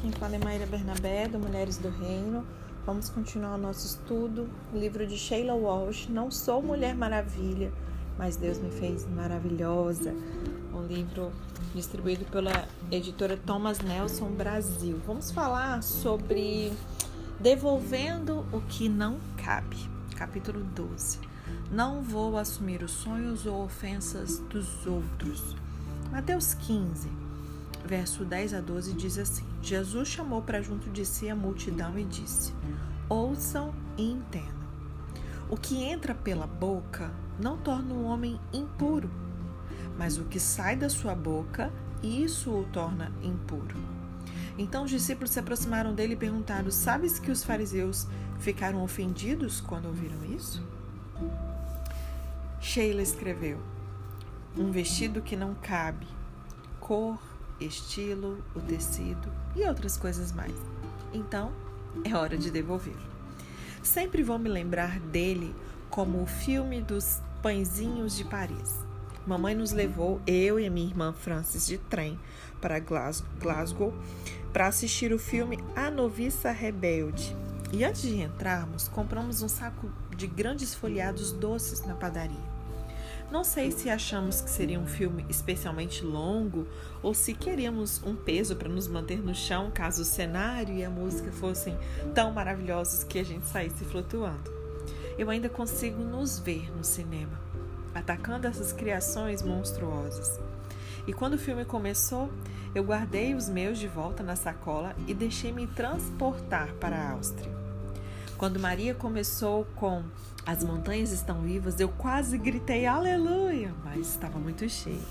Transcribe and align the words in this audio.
quem 0.00 0.12
fala 0.12 0.36
é 0.36 0.38
Maíra 0.38 0.66
Bernabé, 0.66 1.26
do 1.26 1.38
Mulheres 1.38 1.76
do 1.76 1.88
Reino. 1.88 2.46
Vamos 2.86 3.08
continuar 3.08 3.56
o 3.56 3.58
nosso 3.58 3.84
estudo, 3.86 4.48
o 4.72 4.78
livro 4.78 5.06
de 5.06 5.18
Sheila 5.18 5.54
Walsh, 5.54 6.08
Não 6.08 6.30
Sou 6.30 6.62
Mulher 6.62 6.94
Maravilha, 6.94 7.72
mas 8.16 8.36
Deus 8.36 8.58
me 8.58 8.70
fez 8.70 9.06
maravilhosa. 9.06 10.14
Um 10.72 10.86
livro 10.86 11.32
distribuído 11.74 12.24
pela 12.26 12.68
editora 12.90 13.36
Thomas 13.36 13.80
Nelson 13.80 14.30
Brasil. 14.30 15.00
Vamos 15.04 15.32
falar 15.32 15.82
sobre 15.82 16.72
devolvendo 17.40 18.46
o 18.52 18.60
que 18.60 18.88
não 18.88 19.18
cabe. 19.36 19.76
Capítulo 20.16 20.62
12. 20.76 21.18
Não 21.72 22.02
vou 22.02 22.38
assumir 22.38 22.82
os 22.82 22.92
sonhos 22.92 23.46
ou 23.46 23.64
ofensas 23.64 24.38
dos 24.38 24.86
outros. 24.86 25.56
Mateus 26.10 26.54
15 26.54 27.27
verso 27.88 28.22
10 28.22 28.52
a 28.52 28.60
12 28.60 28.92
diz 28.92 29.18
assim: 29.18 29.46
Jesus 29.62 30.08
chamou 30.08 30.42
para 30.42 30.60
junto 30.60 30.90
de 30.90 31.06
si 31.06 31.30
a 31.30 31.34
multidão 31.34 31.98
e 31.98 32.04
disse: 32.04 32.52
Ouçam 33.08 33.74
e 33.96 34.12
entendam. 34.12 34.68
O 35.48 35.56
que 35.56 35.82
entra 35.82 36.14
pela 36.14 36.46
boca 36.46 37.10
não 37.40 37.56
torna 37.56 37.94
um 37.94 38.04
homem 38.04 38.38
impuro, 38.52 39.10
mas 39.96 40.18
o 40.18 40.24
que 40.24 40.38
sai 40.38 40.76
da 40.76 40.90
sua 40.90 41.14
boca, 41.14 41.72
isso 42.02 42.50
o 42.50 42.64
torna 42.66 43.10
impuro. 43.22 43.76
Então 44.58 44.84
os 44.84 44.90
discípulos 44.90 45.30
se 45.30 45.40
aproximaram 45.40 45.94
dele 45.94 46.12
e 46.12 46.16
perguntaram: 46.16 46.70
Sabes 46.70 47.18
que 47.18 47.30
os 47.30 47.42
fariseus 47.42 48.06
ficaram 48.38 48.82
ofendidos 48.82 49.62
quando 49.62 49.86
ouviram 49.86 50.22
isso? 50.26 50.62
Sheila 52.60 53.00
escreveu: 53.00 53.58
Um 54.58 54.70
vestido 54.70 55.22
que 55.22 55.34
não 55.34 55.54
cabe, 55.54 56.06
cor 56.78 57.18
estilo, 57.60 58.42
o 58.54 58.60
tecido 58.60 59.28
e 59.54 59.62
outras 59.62 59.96
coisas 59.96 60.32
mais. 60.32 60.54
Então, 61.12 61.52
é 62.04 62.14
hora 62.14 62.36
de 62.36 62.50
devolvê-lo. 62.50 63.08
Sempre 63.82 64.22
vou 64.22 64.38
me 64.38 64.48
lembrar 64.48 64.98
dele 65.00 65.54
como 65.90 66.22
o 66.22 66.26
filme 66.26 66.80
dos 66.80 67.20
pãezinhos 67.42 68.16
de 68.16 68.24
Paris. 68.24 68.78
Mamãe 69.26 69.54
nos 69.54 69.72
levou, 69.72 70.20
eu 70.26 70.58
e 70.58 70.66
a 70.66 70.70
minha 70.70 70.88
irmã 70.88 71.12
Francis, 71.12 71.66
de 71.66 71.78
trem 71.78 72.18
para 72.60 72.78
Glasgow 72.78 73.94
para 74.52 74.66
assistir 74.66 75.12
o 75.12 75.18
filme 75.18 75.58
A 75.76 75.90
Noviça 75.90 76.50
Rebelde. 76.50 77.36
E 77.70 77.84
antes 77.84 78.02
de 78.02 78.20
entrarmos, 78.20 78.88
compramos 78.88 79.42
um 79.42 79.48
saco 79.48 79.90
de 80.16 80.26
grandes 80.26 80.74
folhados 80.74 81.32
doces 81.32 81.82
na 81.82 81.94
padaria. 81.94 82.57
Não 83.30 83.44
sei 83.44 83.70
se 83.70 83.90
achamos 83.90 84.40
que 84.40 84.48
seria 84.48 84.80
um 84.80 84.86
filme 84.86 85.26
especialmente 85.28 86.02
longo 86.02 86.66
ou 87.02 87.12
se 87.12 87.34
queríamos 87.34 88.02
um 88.02 88.16
peso 88.16 88.56
para 88.56 88.70
nos 88.70 88.88
manter 88.88 89.18
no 89.18 89.34
chão 89.34 89.70
caso 89.70 90.00
o 90.00 90.04
cenário 90.04 90.74
e 90.74 90.82
a 90.82 90.88
música 90.88 91.30
fossem 91.30 91.76
tão 92.14 92.32
maravilhosos 92.32 93.04
que 93.04 93.18
a 93.18 93.24
gente 93.24 93.46
saísse 93.46 93.84
flutuando. 93.84 94.50
Eu 95.18 95.28
ainda 95.28 95.48
consigo 95.50 96.02
nos 96.02 96.38
ver 96.38 96.74
no 96.74 96.82
cinema, 96.82 97.38
atacando 97.94 98.46
essas 98.46 98.72
criações 98.72 99.42
monstruosas. 99.42 100.40
E 101.06 101.12
quando 101.12 101.34
o 101.34 101.38
filme 101.38 101.66
começou, 101.66 102.30
eu 102.74 102.82
guardei 102.82 103.34
os 103.34 103.46
meus 103.46 103.78
de 103.78 103.88
volta 103.88 104.22
na 104.22 104.36
sacola 104.36 104.96
e 105.06 105.12
deixei-me 105.12 105.66
transportar 105.66 106.72
para 106.74 106.96
a 106.96 107.10
Áustria. 107.12 107.57
Quando 108.38 108.60
Maria 108.60 108.94
começou 108.94 109.66
com 109.74 110.04
As 110.46 110.62
montanhas 110.62 111.10
estão 111.10 111.42
vivas, 111.42 111.80
eu 111.80 111.88
quase 111.88 112.38
gritei 112.38 112.86
aleluia, 112.86 113.74
mas 113.84 114.10
estava 114.10 114.38
muito 114.38 114.66
cheio. 114.68 115.02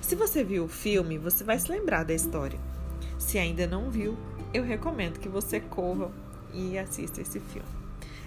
Se 0.00 0.16
você 0.16 0.42
viu 0.42 0.64
o 0.64 0.68
filme, 0.68 1.18
você 1.18 1.44
vai 1.44 1.58
se 1.58 1.70
lembrar 1.70 2.02
da 2.02 2.14
história. 2.14 2.58
Se 3.18 3.38
ainda 3.38 3.66
não 3.66 3.90
viu, 3.90 4.16
eu 4.54 4.64
recomendo 4.64 5.20
que 5.20 5.28
você 5.28 5.60
corra 5.60 6.10
e 6.54 6.78
assista 6.78 7.20
esse 7.20 7.38
filme. 7.40 7.68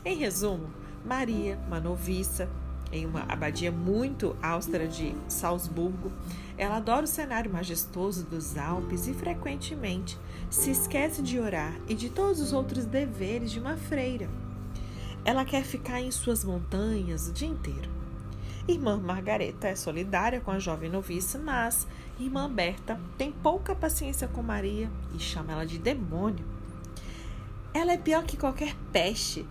Em 0.06 0.16
resumo, 0.16 0.69
Maria, 1.03 1.57
uma 1.66 1.79
noviça, 1.79 2.47
em 2.91 3.05
uma 3.05 3.23
abadia 3.23 3.72
muito 3.72 4.35
austera 4.41 4.88
de 4.88 5.16
Salzburgo. 5.27 6.11
Ela 6.57 6.77
adora 6.77 7.05
o 7.05 7.07
cenário 7.07 7.51
majestoso 7.51 8.25
dos 8.25 8.57
Alpes 8.57 9.07
e 9.07 9.13
frequentemente 9.13 10.17
se 10.50 10.72
esquece 10.72 11.22
de 11.22 11.39
orar 11.39 11.73
e 11.88 11.94
de 11.94 12.09
todos 12.09 12.39
os 12.41 12.53
outros 12.53 12.85
deveres 12.85 13.51
de 13.51 13.59
uma 13.59 13.77
freira. 13.77 14.29
Ela 15.23 15.45
quer 15.45 15.63
ficar 15.63 16.01
em 16.01 16.11
suas 16.11 16.44
montanhas 16.44 17.27
o 17.27 17.33
dia 17.33 17.47
inteiro. 17.47 17.89
Irmã 18.67 18.97
Margareta 18.97 19.67
é 19.67 19.75
solidária 19.75 20.39
com 20.39 20.51
a 20.51 20.59
jovem 20.59 20.89
noviça, 20.89 21.39
mas 21.39 21.88
irmã 22.19 22.50
Berta 22.50 23.00
tem 23.17 23.31
pouca 23.31 23.73
paciência 23.73 24.27
com 24.27 24.44
Maria 24.44 24.89
e 25.16 25.19
chama 25.19 25.53
ela 25.53 25.66
de 25.66 25.79
demônio. 25.79 26.45
Ela 27.73 27.94
é 27.94 27.97
pior 27.97 28.23
que 28.23 28.38
qualquer 28.38 28.75
peste, 28.91 29.45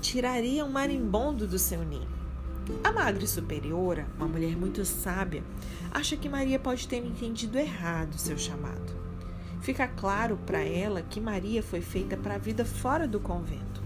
tiraria 0.00 0.64
um 0.64 0.70
marimbondo 0.70 1.46
do 1.46 1.58
seu 1.58 1.82
ninho. 1.82 2.23
A 2.82 2.90
Madre 2.90 3.26
Superiora, 3.26 4.06
uma 4.16 4.26
mulher 4.26 4.56
muito 4.56 4.86
sábia, 4.86 5.44
acha 5.90 6.16
que 6.16 6.30
Maria 6.30 6.58
pode 6.58 6.88
ter 6.88 6.96
entendido 6.96 7.58
errado 7.58 8.16
seu 8.16 8.38
chamado. 8.38 8.94
Fica 9.60 9.86
claro 9.86 10.38
para 10.46 10.60
ela 10.62 11.02
que 11.02 11.20
Maria 11.20 11.62
foi 11.62 11.82
feita 11.82 12.16
para 12.16 12.36
a 12.36 12.38
vida 12.38 12.64
fora 12.64 13.06
do 13.06 13.20
convento. 13.20 13.82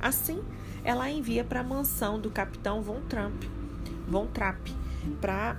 Assim, 0.00 0.42
ela 0.82 1.04
a 1.04 1.10
envia 1.10 1.44
para 1.44 1.60
a 1.60 1.64
mansão 1.64 2.18
do 2.18 2.30
capitão 2.30 2.80
Von 2.80 3.02
Trump, 3.02 3.42
Von 4.08 4.26
Trapp, 4.26 4.74
para 5.20 5.58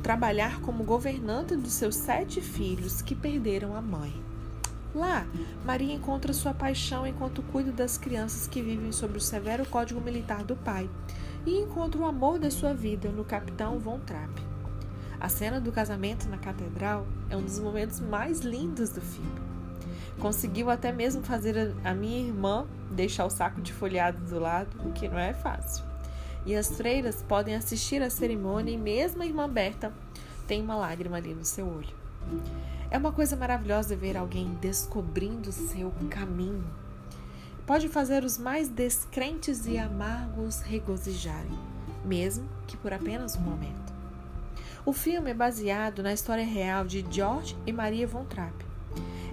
trabalhar 0.00 0.60
como 0.60 0.84
governanta 0.84 1.56
dos 1.56 1.72
seus 1.72 1.96
sete 1.96 2.40
filhos 2.40 3.02
que 3.02 3.16
perderam 3.16 3.74
a 3.74 3.82
mãe. 3.82 4.14
Lá, 4.94 5.26
Maria 5.64 5.92
encontra 5.92 6.32
sua 6.32 6.54
paixão 6.54 7.04
enquanto 7.04 7.42
cuida 7.42 7.72
das 7.72 7.98
crianças 7.98 8.46
que 8.46 8.62
vivem 8.62 8.92
sob 8.92 9.18
o 9.18 9.20
severo 9.20 9.66
código 9.66 10.00
militar 10.00 10.44
do 10.44 10.54
pai 10.54 10.88
e 11.46 11.60
encontra 11.60 12.00
o 12.00 12.04
amor 12.04 12.38
da 12.38 12.50
sua 12.50 12.74
vida 12.74 13.08
no 13.08 13.24
capitão 13.24 13.78
Von 13.78 14.00
Trapp. 14.00 14.42
A 15.20 15.28
cena 15.28 15.60
do 15.60 15.72
casamento 15.72 16.28
na 16.28 16.36
catedral 16.36 17.06
é 17.30 17.36
um 17.36 17.42
dos 17.42 17.58
momentos 17.60 18.00
mais 18.00 18.40
lindos 18.40 18.90
do 18.90 19.00
filme. 19.00 19.40
Conseguiu 20.18 20.68
até 20.68 20.92
mesmo 20.92 21.22
fazer 21.22 21.74
a 21.84 21.94
minha 21.94 22.26
irmã 22.26 22.66
deixar 22.90 23.24
o 23.24 23.30
saco 23.30 23.60
de 23.60 23.72
folhado 23.72 24.18
do 24.26 24.38
lado, 24.38 24.68
o 24.84 24.92
que 24.92 25.08
não 25.08 25.18
é 25.18 25.32
fácil. 25.32 25.84
E 26.44 26.54
as 26.54 26.76
freiras 26.76 27.22
podem 27.22 27.54
assistir 27.54 28.02
à 28.02 28.10
cerimônia 28.10 28.72
e 28.72 28.78
mesmo 28.78 29.22
a 29.22 29.26
irmã 29.26 29.48
Berta 29.48 29.92
tem 30.46 30.62
uma 30.62 30.76
lágrima 30.76 31.16
ali 31.16 31.34
no 31.34 31.44
seu 31.44 31.66
olho. 31.66 31.94
É 32.90 32.98
uma 32.98 33.12
coisa 33.12 33.36
maravilhosa 33.36 33.96
ver 33.96 34.16
alguém 34.16 34.54
descobrindo 34.60 35.50
seu 35.52 35.92
caminho 36.10 36.64
pode 37.66 37.88
fazer 37.88 38.22
os 38.22 38.38
mais 38.38 38.68
descrentes 38.68 39.66
e 39.66 39.76
amargos 39.76 40.60
regozijarem, 40.60 41.58
mesmo 42.04 42.48
que 42.66 42.76
por 42.76 42.92
apenas 42.92 43.34
um 43.34 43.40
momento. 43.40 43.92
O 44.84 44.92
filme 44.92 45.32
é 45.32 45.34
baseado 45.34 46.00
na 46.00 46.12
história 46.12 46.44
real 46.44 46.84
de 46.84 47.04
George 47.10 47.56
e 47.66 47.72
Maria 47.72 48.06
von 48.06 48.24
Trapp. 48.24 48.54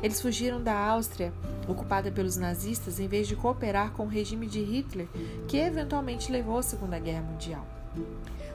Eles 0.01 0.19
fugiram 0.19 0.61
da 0.61 0.75
Áustria, 0.75 1.31
ocupada 1.67 2.11
pelos 2.11 2.35
nazistas, 2.35 2.99
em 2.99 3.07
vez 3.07 3.27
de 3.27 3.35
cooperar 3.35 3.91
com 3.91 4.03
o 4.03 4.09
regime 4.09 4.47
de 4.47 4.61
Hitler, 4.63 5.07
que 5.47 5.57
eventualmente 5.57 6.31
levou 6.31 6.57
à 6.57 6.63
Segunda 6.63 6.97
Guerra 6.97 7.21
Mundial. 7.21 7.65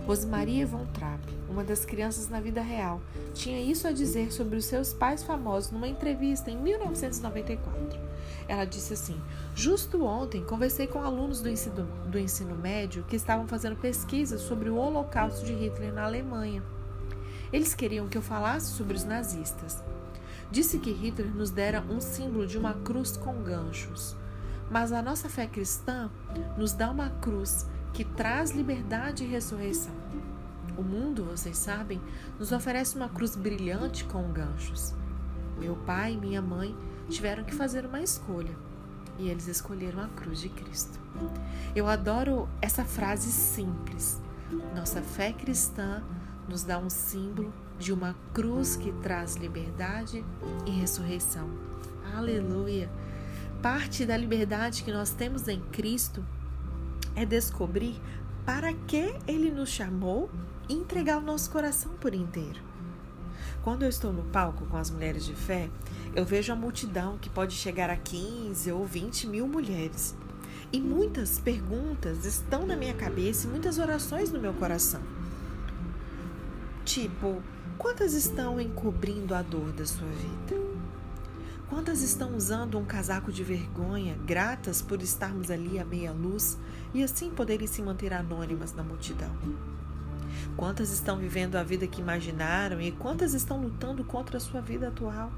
Rosemaria 0.05 0.67
von 0.67 0.87
Trapp, 0.87 1.23
uma 1.49 1.63
das 1.63 1.85
crianças 1.85 2.29
na 2.29 2.41
vida 2.41 2.61
real, 2.61 3.01
tinha 3.33 3.61
isso 3.61 3.87
a 3.87 3.93
dizer 3.93 4.33
sobre 4.33 4.57
os 4.57 4.65
seus 4.65 4.93
pais 4.93 5.23
famosos 5.23 5.71
numa 5.71 5.87
entrevista 5.87 6.51
em 6.51 6.57
1994. 6.57 8.08
Ela 8.49 8.65
disse 8.65 8.95
assim: 8.95 9.21
Justo 9.55 10.03
ontem 10.03 10.43
conversei 10.43 10.87
com 10.87 11.03
alunos 11.03 11.43
do 11.43 11.51
ensino, 11.51 11.87
do 12.07 12.19
ensino 12.19 12.57
médio 12.57 13.05
que 13.07 13.15
estavam 13.15 13.47
fazendo 13.47 13.77
pesquisas 13.77 14.41
sobre 14.41 14.71
o 14.71 14.77
Holocausto 14.77 15.45
de 15.45 15.53
Hitler 15.53 15.93
na 15.93 16.05
Alemanha. 16.05 16.63
Eles 17.53 17.75
queriam 17.75 18.09
que 18.09 18.17
eu 18.17 18.23
falasse 18.23 18.73
sobre 18.73 18.97
os 18.97 19.05
nazistas. 19.05 19.83
Disse 20.51 20.79
que 20.79 20.93
Hitler 20.93 21.31
nos 21.35 21.51
dera 21.51 21.85
um 21.91 22.01
símbolo 22.01 22.47
de 22.47 22.57
uma 22.57 22.73
cruz 22.73 23.19
com 23.19 23.43
ganchos. 23.43 24.17
Mas 24.71 24.93
a 24.93 25.03
nossa 25.03 25.29
fé 25.29 25.47
cristã 25.47 26.11
nos 26.57 26.73
dá 26.73 26.91
uma 26.91 27.11
cruz 27.21 27.67
que 27.93 28.05
traz 28.05 28.51
liberdade 28.51 29.25
e 29.25 29.27
ressurreição. 29.27 29.93
O 30.77 30.83
mundo, 30.83 31.25
vocês 31.25 31.57
sabem, 31.57 32.01
nos 32.39 32.53
oferece 32.53 32.97
uma 32.97 33.09
cruz 33.09 33.35
brilhante 33.35 34.05
com 34.05 34.31
ganchos. 34.31 34.95
Meu 35.59 35.75
pai 35.75 36.13
e 36.13 36.17
minha 36.17 36.41
mãe 36.41 36.77
tiveram 37.09 37.45
que 37.45 37.55
fazer 37.55 37.87
uma 37.87 38.01
escolha 38.01 38.55
e 39.19 39.29
eles 39.29 39.49
escolheram 39.49 40.01
a 40.01 40.09
cruz 40.09 40.41
de 40.41 40.49
Cristo. 40.49 40.99
Eu 41.75 41.89
adoro 41.89 42.49
essa 42.63 42.85
frase 42.85 43.31
simples. 43.31 44.21
Nossa 44.75 45.03
fé 45.03 45.33
cristã 45.33 46.03
nos 46.49 46.63
dá 46.63 46.79
um 46.79 46.89
símbolo 46.89 47.53
de 47.79 47.93
uma 47.93 48.15
cruz 48.33 48.77
que 48.77 48.93
traz 49.03 49.37
liberdade 49.37 50.25
e 50.65 50.71
ressurreição. 50.71 51.51
Aleluia! 52.17 52.89
Parte 53.61 54.07
da 54.07 54.17
liberdade 54.17 54.85
que 54.85 54.93
nós 54.93 55.11
temos 55.11 55.49
em 55.49 55.61
Cristo 55.73 56.25
é 57.15 57.27
descobrir 57.27 58.01
para 58.47 58.73
que 58.73 59.15
Ele 59.27 59.51
nos 59.51 59.69
chamou 59.69 60.31
e 60.69 60.75
entregar 60.75 61.19
o 61.19 61.21
nosso 61.21 61.51
coração 61.51 61.93
por 61.95 62.15
inteiro. 62.15 62.68
Quando 63.63 63.83
eu 63.83 63.89
estou 63.89 64.13
no 64.13 64.23
palco 64.25 64.67
com 64.67 64.77
as 64.77 64.91
mulheres 64.91 65.25
de 65.25 65.35
fé, 65.35 65.69
eu 66.15 66.25
vejo 66.25 66.53
a 66.53 66.57
multidão 66.57 67.19
que 67.19 67.29
pode 67.29 67.55
chegar 67.55 67.91
a 67.91 67.97
15 67.97 68.71
ou 68.73 68.87
20 68.87 69.27
mil 69.27 69.47
mulheres. 69.47 70.17
E 70.73 70.81
muitas 70.81 71.39
perguntas 71.39 72.25
estão 72.25 72.67
na 72.67 72.77
minha 72.77 72.95
cabeça 72.95 73.47
e 73.47 73.51
muitas 73.51 73.79
orações 73.79 74.31
no 74.31 74.41
meu 74.41 74.55
coração. 74.55 75.01
Tipo, 76.85 77.43
quantas 77.77 78.15
estão 78.15 78.61
encobrindo 78.61 79.35
a 79.35 79.43
dor 79.43 79.73
da 79.73 79.85
sua 79.85 80.09
vida? 80.09 80.69
Quantas 81.69 82.01
estão 82.01 82.35
usando 82.35 82.79
um 82.79 82.85
casaco 82.85 83.31
de 83.31 83.45
vergonha, 83.45 84.17
gratas 84.25 84.81
por 84.81 85.03
estarmos 85.03 85.51
ali 85.51 85.79
à 85.79 85.85
meia 85.85 86.13
luz 86.13 86.59
e 86.95 87.03
assim 87.03 87.31
poderem 87.31 87.67
se 87.67 87.83
manter 87.83 88.13
anônimas 88.15 88.73
na 88.73 88.83
multidão? 88.83 89.37
Quantas 90.57 90.91
estão 90.91 91.17
vivendo 91.17 91.57
a 91.57 91.63
vida 91.63 91.87
que 91.87 92.01
imaginaram 92.01 92.81
e 92.81 92.93
quantas 92.93 93.35
estão 93.35 93.61
lutando 93.61 94.05
contra 94.05 94.37
a 94.37 94.41
sua 94.41 94.61
vida 94.61 94.89
atual? 94.89 95.31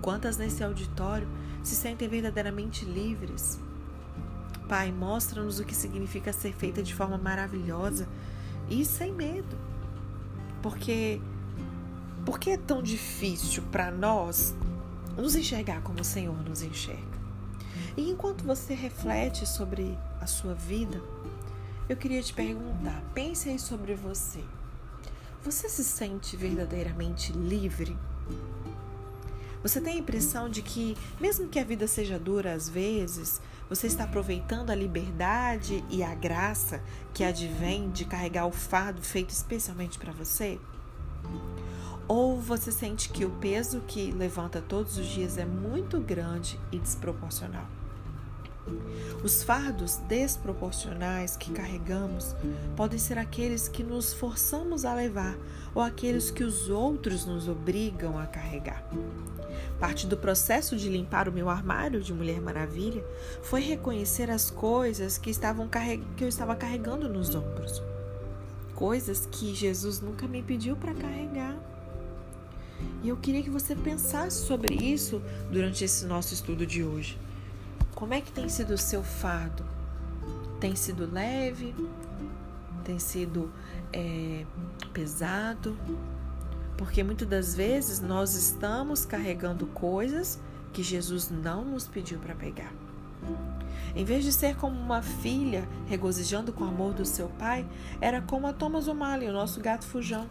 Quantas 0.00 0.36
nesse 0.36 0.62
auditório 0.62 1.28
se 1.62 1.74
sentem 1.74 2.08
verdadeiramente 2.08 2.84
livres? 2.84 3.60
Pai, 4.68 4.92
mostra-nos 4.92 5.58
o 5.58 5.64
que 5.64 5.74
significa 5.74 6.32
ser 6.32 6.52
feita 6.54 6.82
de 6.82 6.94
forma 6.94 7.18
maravilhosa 7.18 8.08
e 8.68 8.84
sem 8.84 9.12
medo. 9.12 9.58
Porque 10.62 11.20
por 12.24 12.38
que 12.38 12.50
é 12.50 12.56
tão 12.56 12.82
difícil 12.82 13.62
para 13.72 13.90
nós 13.90 14.54
nos 15.16 15.34
enxergar 15.34 15.82
como 15.82 16.00
o 16.00 16.04
Senhor 16.04 16.36
nos 16.48 16.62
enxerga? 16.62 17.20
E 17.96 18.10
enquanto 18.10 18.44
você 18.44 18.74
reflete 18.74 19.46
sobre 19.46 19.98
a 20.20 20.26
sua 20.26 20.54
vida, 20.54 21.02
eu 21.92 21.96
queria 21.96 22.22
te 22.22 22.32
perguntar: 22.32 23.02
pense 23.12 23.48
aí 23.48 23.58
sobre 23.58 23.94
você. 23.94 24.44
Você 25.42 25.68
se 25.68 25.82
sente 25.82 26.36
verdadeiramente 26.36 27.32
livre? 27.32 27.96
Você 29.62 29.80
tem 29.80 29.94
a 29.94 29.98
impressão 29.98 30.48
de 30.48 30.62
que, 30.62 30.96
mesmo 31.20 31.48
que 31.48 31.58
a 31.58 31.64
vida 31.64 31.86
seja 31.86 32.18
dura 32.18 32.54
às 32.54 32.68
vezes, 32.68 33.40
você 33.68 33.86
está 33.86 34.04
aproveitando 34.04 34.70
a 34.70 34.74
liberdade 34.74 35.84
e 35.90 36.02
a 36.02 36.14
graça 36.14 36.82
que 37.12 37.24
advém 37.24 37.90
de 37.90 38.04
carregar 38.04 38.46
o 38.46 38.52
fardo 38.52 39.02
feito 39.02 39.30
especialmente 39.30 39.98
para 39.98 40.12
você? 40.12 40.58
Ou 42.06 42.40
você 42.40 42.72
sente 42.72 43.08
que 43.08 43.24
o 43.24 43.30
peso 43.30 43.80
que 43.80 44.12
levanta 44.12 44.62
todos 44.62 44.96
os 44.96 45.06
dias 45.06 45.36
é 45.36 45.44
muito 45.44 46.00
grande 46.00 46.58
e 46.72 46.78
desproporcional? 46.78 47.79
Os 49.22 49.42
fardos 49.42 49.96
desproporcionais 50.08 51.36
que 51.36 51.52
carregamos 51.52 52.34
podem 52.76 52.98
ser 52.98 53.18
aqueles 53.18 53.68
que 53.68 53.82
nos 53.82 54.12
forçamos 54.12 54.84
a 54.84 54.94
levar 54.94 55.36
ou 55.74 55.82
aqueles 55.82 56.30
que 56.30 56.44
os 56.44 56.68
outros 56.68 57.26
nos 57.26 57.48
obrigam 57.48 58.18
a 58.18 58.26
carregar. 58.26 58.84
Parte 59.78 60.06
do 60.06 60.16
processo 60.16 60.76
de 60.76 60.88
limpar 60.88 61.28
o 61.28 61.32
meu 61.32 61.48
armário 61.48 62.00
de 62.00 62.12
Mulher 62.12 62.40
Maravilha 62.40 63.04
foi 63.42 63.60
reconhecer 63.60 64.30
as 64.30 64.50
coisas 64.50 65.16
que, 65.16 65.30
estavam 65.30 65.68
que 66.16 66.24
eu 66.24 66.28
estava 66.28 66.54
carregando 66.54 67.08
nos 67.08 67.34
ombros. 67.34 67.82
Coisas 68.74 69.26
que 69.26 69.54
Jesus 69.54 70.00
nunca 70.00 70.26
me 70.26 70.42
pediu 70.42 70.76
para 70.76 70.94
carregar. 70.94 71.58
E 73.02 73.08
eu 73.08 73.16
queria 73.16 73.42
que 73.42 73.50
você 73.50 73.74
pensasse 73.74 74.44
sobre 74.44 74.74
isso 74.74 75.22
durante 75.50 75.84
esse 75.84 76.04
nosso 76.06 76.34
estudo 76.34 76.66
de 76.66 76.82
hoje. 76.82 77.18
Como 78.00 78.14
é 78.14 78.22
que 78.22 78.32
tem 78.32 78.48
sido 78.48 78.72
o 78.72 78.78
seu 78.78 79.02
fardo? 79.02 79.62
Tem 80.58 80.74
sido 80.74 81.04
leve? 81.12 81.74
Tem 82.82 82.98
sido 82.98 83.52
é, 83.92 84.46
pesado? 84.90 85.76
Porque 86.78 87.02
muitas 87.02 87.28
das 87.28 87.54
vezes 87.54 88.00
nós 88.00 88.34
estamos 88.34 89.04
carregando 89.04 89.66
coisas 89.66 90.40
que 90.72 90.82
Jesus 90.82 91.28
não 91.28 91.62
nos 91.62 91.86
pediu 91.86 92.18
para 92.18 92.34
pegar. 92.34 92.72
Em 93.94 94.02
vez 94.02 94.24
de 94.24 94.32
ser 94.32 94.56
como 94.56 94.80
uma 94.80 95.02
filha 95.02 95.68
regozijando 95.86 96.54
com 96.54 96.64
o 96.64 96.68
amor 96.68 96.94
do 96.94 97.04
seu 97.04 97.28
pai, 97.28 97.68
era 98.00 98.22
como 98.22 98.46
a 98.46 98.52
Thomas 98.54 98.88
O'Malley, 98.88 99.28
o 99.28 99.32
nosso 99.34 99.60
gato 99.60 99.84
fujão. 99.84 100.26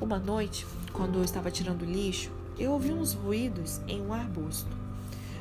Uma 0.00 0.20
noite, 0.20 0.64
quando 0.92 1.18
eu 1.18 1.24
estava 1.24 1.50
tirando 1.50 1.84
lixo, 1.84 2.30
eu 2.56 2.70
ouvi 2.70 2.92
uns 2.92 3.14
ruídos 3.14 3.80
em 3.88 4.00
um 4.00 4.12
arbusto. 4.12 4.85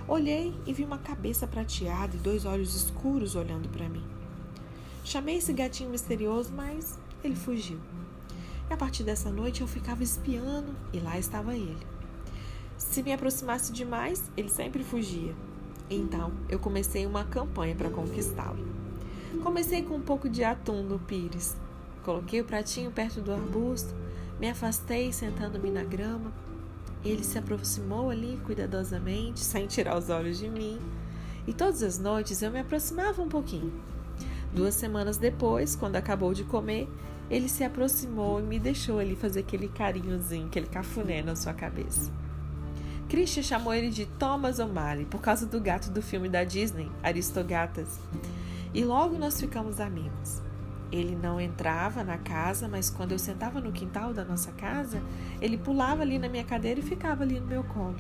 Olhei 0.07 0.54
e 0.68 0.74
vi 0.74 0.84
uma 0.84 1.00
cabeça 1.00 1.48
prateada 1.48 2.16
e 2.16 2.19
dois 2.19 2.46
olhos 2.46 2.75
escuros 2.75 3.36
olhando 3.36 3.68
para 3.69 3.90
mim. 3.90 4.04
Chamei 5.04 5.38
esse 5.38 5.52
gatinho 5.52 5.90
misterioso, 5.90 6.54
mas 6.54 7.00
ele 7.24 7.36
fugiu. 7.36 7.80
E 8.69 8.74
a 8.74 8.78
partir 8.78 9.04
dessa 9.04 9.31
noite 9.31 9.62
eu 9.62 9.68
ficava 9.68 10.04
espiando 10.04 10.75
e 10.94 11.00
lá 11.00 11.18
estava 11.18 11.56
ele. 11.56 11.78
Se 12.78 13.02
me 13.02 13.12
aproximasse 13.12 13.74
demais, 13.74 14.30
ele 14.38 14.50
sempre 14.50 14.84
fugia. 14.84 15.34
Então 15.90 16.31
eu 16.48 16.60
comecei 16.60 17.08
uma 17.08 17.24
campanha 17.24 17.74
para 17.74 17.90
conquistá-lo. 17.90 18.63
Comecei 19.42 19.81
com 19.81 19.96
um 19.96 20.01
pouco 20.01 20.30
de 20.30 20.44
atum 20.44 20.84
no 20.84 21.00
pires. 21.00 21.58
Coloquei 22.04 22.42
o 22.42 22.46
pratinho 22.46 22.92
perto 22.92 23.22
do 23.22 23.34
arbusto, 23.34 23.96
me 24.40 24.51
afastei 24.51 25.12
sentando-me 25.12 25.72
na 25.72 25.84
grama 25.84 26.31
ele 27.10 27.24
se 27.24 27.38
aproximou 27.38 28.10
ali 28.10 28.40
cuidadosamente, 28.46 29.40
sem 29.40 29.68
tirar 29.68 29.98
os 29.98 30.10
olhos 30.10 30.38
de 30.38 30.50
mim, 30.50 30.80
e 31.48 31.54
todas 31.54 31.84
as 31.84 32.00
noites 32.00 32.42
eu 32.42 32.52
me 32.52 32.60
aproximava 32.60 33.22
um 33.22 33.30
pouquinho. 33.30 33.74
Duas 34.54 34.74
semanas 34.74 35.18
depois, 35.18 35.75
quando 35.75 35.96
acabou 35.96 36.34
de 36.34 36.44
comer, 36.44 36.90
ele 37.30 37.50
se 37.50 37.63
aproximou 37.63 38.40
e 38.40 38.44
me 38.44 38.60
deixou 38.60 39.00
ali 39.00 39.16
fazer 39.16 39.42
aquele 39.42 39.68
carinhozinho, 39.68 40.48
aquele 40.48 40.68
cafuné 40.68 41.22
na 41.22 41.36
sua 41.36 41.54
cabeça. 41.54 42.12
Christian 43.10 43.44
chamou 43.44 43.74
ele 43.74 43.90
de 43.90 44.06
Thomas 44.06 44.60
O'Malley 44.60 45.06
por 45.06 45.22
causa 45.22 45.46
do 45.46 45.62
gato 45.62 45.92
do 45.92 46.01
filme 46.01 46.28
da 46.28 46.44
Disney, 46.44 46.92
Aristogatas. 47.04 48.00
E 48.74 48.84
logo 48.84 49.18
nós 49.18 49.40
ficamos 49.40 49.80
amigos. 49.80 50.44
Ele 50.92 51.16
não 51.16 51.40
entrava 51.40 52.04
na 52.04 52.18
casa, 52.18 52.68
mas 52.68 52.90
quando 52.90 53.12
eu 53.12 53.20
sentava 53.20 53.60
no 53.60 53.72
quintal 53.72 54.14
da 54.14 54.24
nossa 54.24 54.52
casa, 54.52 55.02
ele 55.42 55.58
pulava 55.58 56.02
ali 56.02 56.20
na 56.20 56.30
minha 56.30 56.44
cadeira 56.44 56.80
e 56.80 56.84
ficava 56.84 57.24
ali 57.24 57.40
no 57.40 57.48
meu 57.48 57.64
colo. 57.64 57.96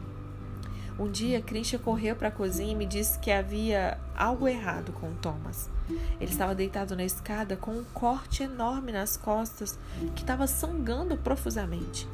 Um 0.97 1.11
dia, 1.11 1.41
Christian 1.41 1.79
correu 1.79 2.15
para 2.15 2.29
a 2.29 2.31
cozinha 2.31 2.71
e 2.71 2.75
me 2.75 2.85
disse 2.85 3.19
que 3.19 3.29
havia 3.29 3.99
algo 4.15 4.47
errado 4.47 4.93
com 4.93 5.13
Thomas. 5.15 5.69
Ele 6.21 6.31
estava 6.31 6.55
deitado 6.55 6.95
na 6.95 7.03
escada 7.03 7.57
com 7.57 7.71
um 7.71 7.83
corte 7.93 8.43
enorme 8.43 8.93
nas 8.93 9.17
costas 9.17 9.77
que 10.15 10.21
estava 10.21 10.47
sangrando 10.47 11.17
profusamente. 11.17 12.07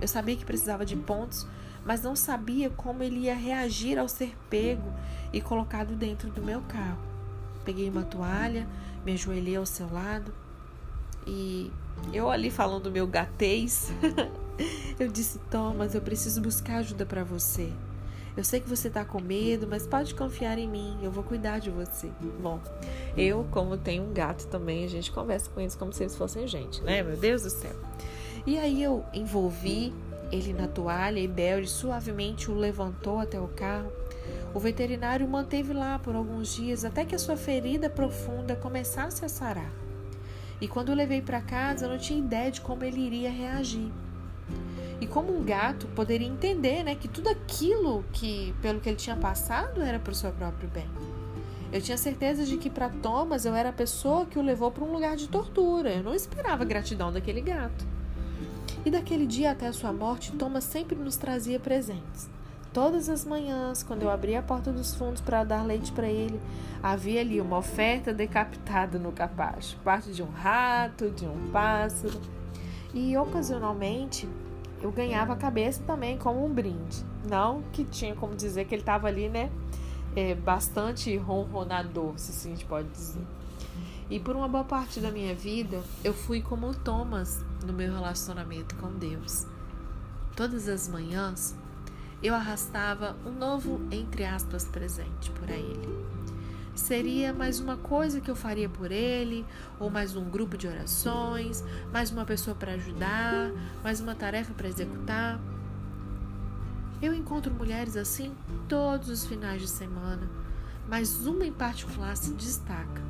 Eu 0.00 0.08
sabia 0.08 0.36
que 0.36 0.44
precisava 0.44 0.84
de 0.84 0.96
pontos, 0.96 1.46
mas 1.84 2.02
não 2.02 2.16
sabia 2.16 2.68
como 2.70 3.04
ele 3.04 3.20
ia 3.20 3.34
reagir 3.34 3.98
ao 3.98 4.08
ser 4.08 4.36
pego 4.50 4.92
e 5.32 5.40
colocado 5.40 5.94
dentro 5.94 6.28
do 6.28 6.42
meu 6.42 6.60
carro. 6.62 6.98
Peguei 7.64 7.88
uma 7.88 8.02
toalha, 8.02 8.66
me 9.08 9.14
ajoelhei 9.14 9.56
ao 9.56 9.64
seu 9.64 9.90
lado 9.90 10.32
e 11.26 11.72
eu 12.12 12.30
ali 12.30 12.50
falando 12.50 12.84
do 12.84 12.90
meu 12.90 13.06
gatês, 13.06 13.90
eu 15.00 15.08
disse: 15.08 15.38
Thomas, 15.50 15.94
eu 15.94 16.02
preciso 16.02 16.42
buscar 16.42 16.76
ajuda 16.76 17.06
para 17.06 17.24
você. 17.24 17.72
Eu 18.36 18.44
sei 18.44 18.60
que 18.60 18.68
você 18.68 18.88
tá 18.88 19.04
com 19.04 19.20
medo, 19.20 19.66
mas 19.66 19.84
pode 19.84 20.14
confiar 20.14 20.58
em 20.58 20.68
mim, 20.68 20.96
eu 21.02 21.10
vou 21.10 21.24
cuidar 21.24 21.58
de 21.58 21.70
você. 21.70 22.08
Bom, 22.40 22.60
eu, 23.16 23.44
como 23.50 23.76
tenho 23.76 24.04
um 24.04 24.12
gato 24.12 24.46
também, 24.46 24.84
a 24.84 24.88
gente 24.88 25.10
conversa 25.10 25.50
com 25.50 25.60
eles 25.60 25.74
como 25.74 25.92
se 25.92 26.04
eles 26.04 26.14
fossem 26.14 26.46
gente, 26.46 26.82
né? 26.82 27.02
Meu 27.02 27.16
Deus 27.16 27.42
do 27.42 27.50
céu. 27.50 27.74
E 28.46 28.58
aí 28.58 28.80
eu 28.80 29.04
envolvi 29.12 29.92
ele 30.30 30.52
na 30.52 30.68
toalha 30.68 31.18
e 31.18 31.26
Belly 31.26 31.66
suavemente 31.66 32.50
o 32.50 32.54
levantou 32.54 33.18
até 33.18 33.40
o 33.40 33.48
carro. 33.48 33.90
O 34.54 34.58
veterinário 34.58 35.26
o 35.26 35.28
manteve 35.28 35.72
lá 35.72 35.98
por 35.98 36.14
alguns 36.14 36.54
dias 36.54 36.84
até 36.84 37.04
que 37.04 37.14
a 37.14 37.18
sua 37.18 37.36
ferida 37.36 37.90
profunda 37.90 38.56
começasse 38.56 39.24
a 39.24 39.28
sarar. 39.28 39.70
E 40.60 40.66
quando 40.66 40.88
o 40.88 40.94
levei 40.94 41.22
para 41.22 41.40
casa, 41.40 41.84
eu 41.84 41.90
não 41.90 41.98
tinha 41.98 42.18
ideia 42.18 42.50
de 42.50 42.60
como 42.60 42.82
ele 42.82 43.00
iria 43.00 43.30
reagir. 43.30 43.92
E 45.00 45.06
como 45.06 45.36
um 45.36 45.44
gato 45.44 45.86
poderia 45.88 46.26
entender, 46.26 46.82
né, 46.82 46.94
que 46.96 47.06
tudo 47.06 47.28
aquilo 47.28 48.04
que 48.12 48.52
pelo 48.60 48.80
que 48.80 48.88
ele 48.88 48.96
tinha 48.96 49.14
passado 49.14 49.80
era 49.80 49.98
para 49.98 50.10
o 50.10 50.14
seu 50.14 50.32
próprio 50.32 50.68
bem. 50.68 50.88
Eu 51.70 51.80
tinha 51.82 51.98
certeza 51.98 52.44
de 52.44 52.56
que 52.56 52.70
para 52.70 52.88
Thomas 52.88 53.44
eu 53.44 53.54
era 53.54 53.68
a 53.68 53.72
pessoa 53.72 54.24
que 54.24 54.38
o 54.38 54.42
levou 54.42 54.70
para 54.70 54.82
um 54.82 54.92
lugar 54.92 55.16
de 55.16 55.28
tortura. 55.28 55.90
Eu 55.90 56.02
não 56.02 56.14
esperava 56.14 56.64
gratidão 56.64 57.12
daquele 57.12 57.42
gato. 57.42 57.86
E 58.84 58.90
daquele 58.90 59.26
dia 59.26 59.50
até 59.50 59.66
a 59.66 59.72
sua 59.72 59.92
morte, 59.92 60.32
Thomas 60.32 60.64
sempre 60.64 60.96
nos 60.96 61.16
trazia 61.16 61.60
presentes. 61.60 62.37
Todas 62.78 63.08
as 63.08 63.24
manhãs, 63.24 63.82
quando 63.82 64.02
eu 64.02 64.08
abria 64.08 64.38
a 64.38 64.42
porta 64.42 64.70
dos 64.72 64.94
fundos 64.94 65.20
para 65.20 65.42
dar 65.42 65.64
leite 65.64 65.90
para 65.90 66.08
ele, 66.08 66.40
havia 66.80 67.20
ali 67.20 67.40
uma 67.40 67.58
oferta 67.58 68.14
decapitada 68.14 69.00
no 69.00 69.10
capacho, 69.10 69.76
parte 69.78 70.12
de 70.12 70.22
um 70.22 70.30
rato, 70.30 71.10
de 71.10 71.26
um 71.26 71.50
pássaro. 71.50 72.20
E 72.94 73.16
ocasionalmente 73.16 74.28
eu 74.80 74.92
ganhava 74.92 75.32
a 75.32 75.36
cabeça 75.36 75.82
também 75.82 76.16
como 76.16 76.46
um 76.46 76.54
brinde. 76.54 77.04
Não 77.28 77.64
que 77.72 77.84
tinha 77.84 78.14
como 78.14 78.36
dizer 78.36 78.64
que 78.66 78.76
ele 78.76 78.82
estava 78.82 79.08
ali, 79.08 79.28
né? 79.28 79.50
É, 80.14 80.36
bastante 80.36 81.16
ronronador, 81.16 82.12
se 82.16 82.30
assim 82.30 82.52
a 82.52 82.54
gente 82.54 82.64
pode 82.64 82.86
dizer. 82.90 83.26
E 84.08 84.20
por 84.20 84.36
uma 84.36 84.46
boa 84.46 84.62
parte 84.62 85.00
da 85.00 85.10
minha 85.10 85.34
vida, 85.34 85.82
eu 86.04 86.14
fui 86.14 86.40
como 86.40 86.68
o 86.68 86.74
Thomas 86.76 87.44
no 87.66 87.72
meu 87.72 87.92
relacionamento 87.92 88.76
com 88.76 88.92
Deus. 88.92 89.48
Todas 90.36 90.68
as 90.68 90.86
manhãs, 90.86 91.56
eu 92.22 92.34
arrastava 92.34 93.16
um 93.24 93.30
novo, 93.30 93.80
entre 93.90 94.24
aspas, 94.24 94.64
presente 94.64 95.30
para 95.30 95.54
ele. 95.54 96.08
Seria 96.74 97.32
mais 97.32 97.58
uma 97.58 97.76
coisa 97.76 98.20
que 98.20 98.30
eu 98.30 98.36
faria 98.36 98.68
por 98.68 98.92
ele, 98.92 99.44
ou 99.80 99.90
mais 99.90 100.14
um 100.14 100.24
grupo 100.24 100.56
de 100.56 100.68
orações, 100.68 101.64
mais 101.92 102.10
uma 102.10 102.24
pessoa 102.24 102.54
para 102.54 102.72
ajudar, 102.74 103.50
mais 103.82 104.00
uma 104.00 104.14
tarefa 104.14 104.54
para 104.54 104.68
executar. 104.68 105.40
Eu 107.02 107.14
encontro 107.14 107.52
mulheres 107.52 107.96
assim 107.96 108.32
todos 108.68 109.08
os 109.08 109.26
finais 109.26 109.60
de 109.60 109.68
semana, 109.68 110.28
mas 110.88 111.26
uma 111.26 111.46
em 111.46 111.52
particular 111.52 112.16
se 112.16 112.32
destaca. 112.34 113.02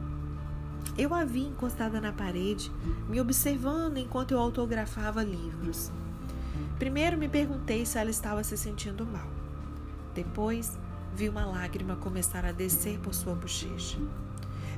Eu 0.97 1.15
a 1.15 1.25
vi 1.25 1.43
encostada 1.43 2.01
na 2.01 2.13
parede, 2.13 2.73
me 3.09 3.21
observando 3.21 3.99
enquanto 3.99 4.33
eu 4.33 4.39
autografava 4.39 5.23
livros. 5.23 5.93
Primeiro 6.79 7.19
me 7.19 7.29
perguntei 7.29 7.85
se 7.85 7.99
ela 7.99 8.11
estava 8.11 8.45
se 8.45 8.57
sentindo 8.57 9.05
mal. 9.05 9.29
Depois, 10.15 10.79
vi 11.13 11.29
uma 11.29 11.45
lágrima 11.45 11.97
começar 11.97 12.45
a 12.45 12.53
descer 12.53 13.01
por 13.01 13.13
sua 13.13 13.35
bochecha. 13.35 13.99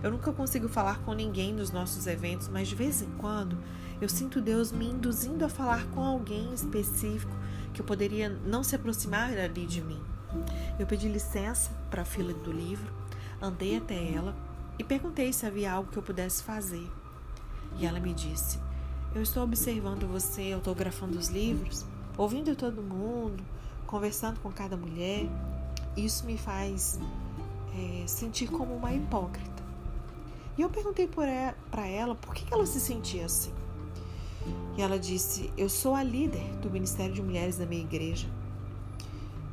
Eu 0.03 0.11
nunca 0.11 0.33
consigo 0.33 0.67
falar 0.67 1.01
com 1.01 1.13
ninguém 1.13 1.53
nos 1.53 1.71
nossos 1.71 2.07
eventos, 2.07 2.49
mas 2.49 2.69
de 2.69 2.75
vez 2.75 3.03
em 3.03 3.11
quando 3.19 3.59
eu 4.01 4.09
sinto 4.09 4.41
Deus 4.41 4.73
me 4.73 4.87
induzindo 4.87 5.45
a 5.45 5.49
falar 5.51 5.85
com 5.89 6.03
alguém 6.03 6.55
específico 6.55 7.37
que 7.75 7.83
poderia 7.83 8.31
não 8.31 8.65
se 8.65 8.75
aproximar 8.75 9.37
ali 9.39 9.67
de 9.67 9.83
mim. 9.83 10.01
Eu 10.79 10.87
pedi 10.87 11.07
licença 11.07 11.71
para 11.91 12.01
a 12.01 12.07
fila 12.07 12.33
do 12.33 12.51
livro, 12.51 12.91
andei 13.43 13.77
até 13.77 14.11
ela 14.11 14.35
e 14.79 14.85
perguntei 14.85 15.35
se 15.35 15.45
havia 15.45 15.71
algo 15.71 15.91
que 15.91 15.99
eu 15.99 16.03
pudesse 16.03 16.43
fazer. 16.43 16.91
E 17.79 17.85
ela 17.85 18.01
me 18.01 18.15
disse: 18.15 18.59
Eu 19.13 19.23
estou 19.23 19.43
observando 19.43 20.07
você 20.07 20.53
autografando 20.53 21.19
os 21.19 21.27
livros, 21.27 21.85
ouvindo 22.17 22.55
todo 22.55 22.81
mundo, 22.81 23.43
conversando 23.85 24.39
com 24.39 24.53
cada 24.53 24.77
mulher. 24.77 25.27
Isso 25.97 26.25
me 26.25 26.39
faz 26.39 26.97
é, 27.77 28.07
sentir 28.07 28.49
como 28.49 28.73
uma 28.73 28.95
hipócrita. 28.95 29.65
E 30.57 30.63
eu 30.63 30.71
perguntei 30.71 31.09
para 31.09 31.87
ela 31.89 32.15
por 32.15 32.33
que 32.33 32.55
ela 32.55 32.65
se 32.65 32.79
sentia 32.79 33.27
assim. 33.27 33.53
E 34.79 34.83
ela 34.83 34.97
disse: 34.97 35.53
Eu 35.57 35.69
sou 35.69 35.97
a 35.97 36.05
líder 36.05 36.49
do 36.63 36.71
Ministério 36.71 37.13
de 37.13 37.21
Mulheres 37.21 37.59
da 37.59 37.67
minha 37.67 37.83
igreja. 37.83 38.29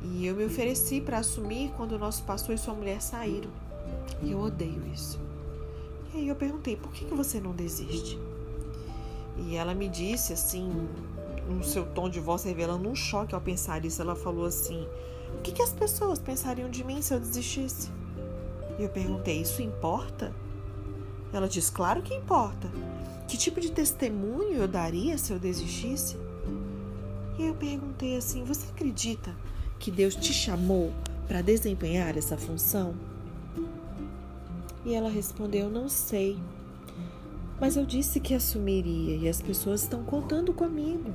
E 0.02 0.24
eu 0.24 0.36
me 0.36 0.44
ofereci 0.44 1.00
para 1.00 1.18
assumir 1.18 1.72
quando 1.76 1.92
o 1.92 1.98
nosso 1.98 2.22
pastor 2.22 2.54
e 2.54 2.58
sua 2.58 2.74
mulher 2.74 3.02
saíram. 3.02 3.50
E 4.22 4.30
eu 4.30 4.38
odeio 4.38 4.86
isso. 4.94 5.18
E 6.14 6.18
aí 6.18 6.28
eu 6.28 6.36
perguntei: 6.36 6.76
por 6.76 6.92
que, 6.92 7.04
que 7.04 7.14
você 7.14 7.40
não 7.40 7.50
desiste? 7.50 8.16
E 9.46 9.56
ela 9.56 9.74
me 9.74 9.88
disse 9.88 10.32
assim, 10.32 10.88
no 11.48 11.64
seu 11.64 11.86
tom 11.86 12.08
de 12.08 12.20
voz 12.20 12.44
revelando 12.44 12.88
um 12.88 12.94
choque 12.94 13.34
ao 13.34 13.40
pensar 13.40 13.84
isso, 13.84 14.02
ela 14.02 14.14
falou 14.14 14.44
assim: 14.44 14.86
O 15.34 15.42
que, 15.42 15.52
que 15.52 15.62
as 15.62 15.72
pessoas 15.72 16.18
pensariam 16.18 16.68
de 16.70 16.84
mim 16.84 17.00
se 17.00 17.14
eu 17.14 17.20
desistisse? 17.20 17.90
E 18.78 18.82
eu 18.82 18.88
perguntei: 18.88 19.40
Isso 19.40 19.62
importa? 19.62 20.34
Ela 21.32 21.48
disse: 21.48 21.72
Claro 21.72 22.02
que 22.02 22.14
importa. 22.14 22.70
Que 23.26 23.36
tipo 23.36 23.60
de 23.60 23.70
testemunho 23.70 24.54
eu 24.54 24.68
daria 24.68 25.18
se 25.18 25.32
eu 25.32 25.38
desistisse? 25.38 26.16
E 27.38 27.46
eu 27.46 27.54
perguntei 27.54 28.16
assim: 28.16 28.44
Você 28.44 28.66
acredita 28.68 29.34
que 29.78 29.90
Deus 29.90 30.14
te 30.14 30.32
chamou 30.32 30.92
para 31.26 31.40
desempenhar 31.40 32.16
essa 32.16 32.36
função? 32.36 32.94
E 34.84 34.94
ela 34.94 35.08
respondeu: 35.08 35.70
Não 35.70 35.88
sei. 35.88 36.38
Mas 37.60 37.76
eu 37.76 37.84
disse 37.84 38.20
que 38.20 38.34
assumiria 38.34 39.16
e 39.16 39.28
as 39.28 39.42
pessoas 39.42 39.82
estão 39.82 40.04
contando 40.04 40.52
comigo. 40.52 41.14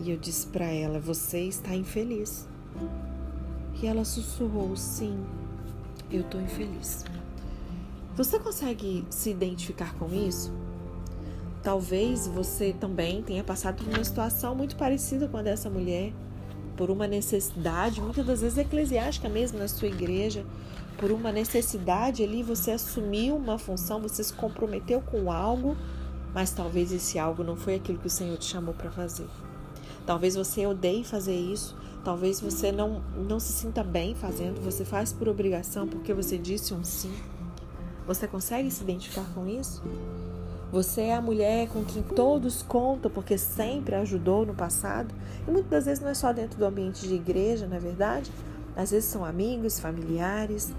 E 0.00 0.10
eu 0.10 0.16
disse 0.16 0.46
para 0.46 0.66
ela: 0.66 1.00
Você 1.00 1.40
está 1.40 1.74
infeliz. 1.74 2.46
E 3.82 3.86
ela 3.86 4.04
sussurrou: 4.04 4.76
Sim, 4.76 5.18
eu 6.10 6.20
estou 6.20 6.40
infeliz. 6.40 7.04
Você 8.14 8.38
consegue 8.38 9.06
se 9.08 9.30
identificar 9.30 9.94
com 9.94 10.12
isso? 10.12 10.52
Talvez 11.62 12.26
você 12.26 12.72
também 12.72 13.22
tenha 13.22 13.42
passado 13.42 13.82
por 13.82 13.94
uma 13.94 14.04
situação 14.04 14.54
muito 14.54 14.76
parecida 14.76 15.28
com 15.28 15.36
a 15.36 15.42
dessa 15.42 15.70
mulher, 15.70 16.12
por 16.76 16.90
uma 16.90 17.06
necessidade, 17.06 18.00
muitas 18.00 18.26
das 18.26 18.40
vezes 18.40 18.58
eclesiástica 18.58 19.28
mesmo 19.28 19.58
na 19.58 19.68
sua 19.68 19.88
igreja, 19.88 20.44
por 20.98 21.10
uma 21.10 21.32
necessidade 21.32 22.22
ali, 22.22 22.42
você 22.42 22.70
assumiu 22.70 23.36
uma 23.36 23.58
função, 23.58 24.00
você 24.00 24.22
se 24.22 24.32
comprometeu 24.32 25.00
com 25.00 25.30
algo, 25.30 25.76
mas 26.34 26.50
talvez 26.50 26.92
esse 26.92 27.18
algo 27.18 27.42
não 27.42 27.56
foi 27.56 27.74
aquilo 27.76 27.98
que 27.98 28.06
o 28.06 28.10
Senhor 28.10 28.36
te 28.36 28.46
chamou 28.46 28.74
para 28.74 28.90
fazer. 28.90 29.26
Talvez 30.06 30.34
você 30.34 30.66
odeie 30.66 31.04
fazer 31.04 31.36
isso, 31.36 31.76
talvez 32.04 32.40
você 32.40 32.72
não, 32.72 33.02
não 33.28 33.38
se 33.38 33.52
sinta 33.52 33.84
bem 33.84 34.14
fazendo, 34.14 34.60
você 34.62 34.84
faz 34.84 35.12
por 35.12 35.28
obrigação 35.28 35.86
porque 35.86 36.12
você 36.12 36.36
disse 36.38 36.74
um 36.74 36.82
sim. 36.84 37.12
Você 38.06 38.26
consegue 38.26 38.70
se 38.70 38.82
identificar 38.82 39.26
com 39.32 39.46
isso? 39.46 39.82
Você 40.72 41.02
é 41.02 41.14
a 41.14 41.20
mulher 41.20 41.68
com 41.68 41.84
quem 41.84 42.02
todos 42.02 42.62
contam 42.62 43.10
porque 43.10 43.36
sempre 43.36 43.94
ajudou 43.94 44.46
no 44.46 44.54
passado? 44.54 45.14
E 45.46 45.50
muitas 45.50 45.70
das 45.70 45.84
vezes 45.84 46.02
não 46.02 46.10
é 46.10 46.14
só 46.14 46.32
dentro 46.32 46.58
do 46.58 46.64
ambiente 46.64 47.06
de 47.06 47.14
igreja, 47.14 47.66
não 47.66 47.76
é 47.76 47.80
verdade? 47.80 48.32
Às 48.74 48.90
vezes 48.90 49.08
são 49.08 49.24
amigos, 49.24 49.78
familiares, 49.78 50.72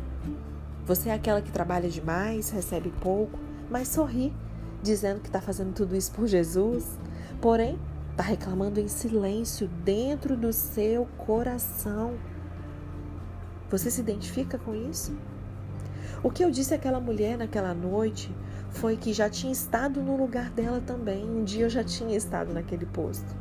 você 0.86 1.10
é 1.10 1.14
aquela 1.14 1.42
que 1.42 1.52
trabalha 1.52 1.90
demais, 1.90 2.50
recebe 2.50 2.94
pouco, 3.02 3.40
mas 3.70 3.88
sorri, 3.88 4.34
dizendo 4.82 5.22
que 5.22 5.28
está 5.28 5.40
fazendo 5.40 5.74
tudo 5.74 5.96
isso 5.96 6.12
por 6.12 6.28
Jesus, 6.28 6.86
porém 7.42 7.80
está 8.12 8.24
reclamando 8.24 8.80
em 8.80 8.88
silêncio 8.88 9.68
dentro 9.68 10.36
do 10.36 10.52
seu 10.52 11.06
coração. 11.18 12.16
Você 13.70 13.90
se 13.90 14.02
identifica 14.02 14.58
com 14.58 14.76
isso? 14.76 15.16
O 16.22 16.30
que 16.30 16.44
eu 16.44 16.52
disse 16.52 16.74
àquela 16.74 17.00
mulher 17.00 17.38
naquela 17.38 17.74
noite 17.74 18.34
foi 18.70 18.98
que 18.98 19.14
já 19.14 19.30
tinha 19.30 19.52
estado 19.52 20.02
no 20.02 20.18
lugar 20.18 20.50
dela 20.50 20.82
também. 20.82 21.24
Um 21.24 21.44
dia 21.44 21.66
eu 21.66 21.70
já 21.70 21.84
tinha 21.84 22.16
estado 22.16 22.54
naquele 22.54 22.86
posto. 22.86 23.36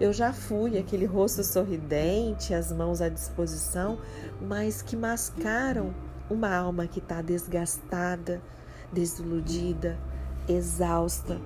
Eu 0.00 0.12
já 0.12 0.32
fui 0.32 0.78
aquele 0.78 1.06
rosto 1.06 1.44
sorridente, 1.44 2.54
as 2.54 2.72
mãos 2.72 3.00
à 3.00 3.08
disposição, 3.08 3.98
mas 4.40 4.80
que 4.80 4.96
mascaram 4.96 5.94
uma 6.32 6.54
alma 6.54 6.86
que 6.86 6.98
está 6.98 7.20
desgastada, 7.20 8.40
desiludida, 8.92 9.98
exausta. 10.48 11.40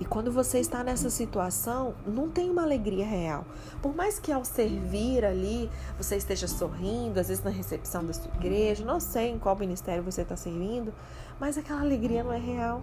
E 0.00 0.04
quando 0.04 0.30
você 0.32 0.58
está 0.58 0.82
nessa 0.82 1.08
situação, 1.08 1.94
não 2.06 2.28
tem 2.28 2.50
uma 2.50 2.62
alegria 2.62 3.06
real. 3.06 3.46
Por 3.80 3.94
mais 3.94 4.18
que 4.18 4.32
ao 4.32 4.44
servir 4.44 5.24
ali 5.24 5.70
você 5.96 6.16
esteja 6.16 6.48
sorrindo, 6.48 7.20
às 7.20 7.28
vezes 7.28 7.44
na 7.44 7.50
recepção 7.50 8.04
da 8.04 8.12
sua 8.12 8.30
igreja, 8.34 8.84
não 8.84 8.98
sei 8.98 9.30
em 9.30 9.38
qual 9.38 9.56
ministério 9.56 10.02
você 10.02 10.22
está 10.22 10.36
servindo, 10.36 10.92
mas 11.38 11.56
aquela 11.56 11.80
alegria 11.80 12.24
não 12.24 12.32
é 12.32 12.38
real. 12.38 12.82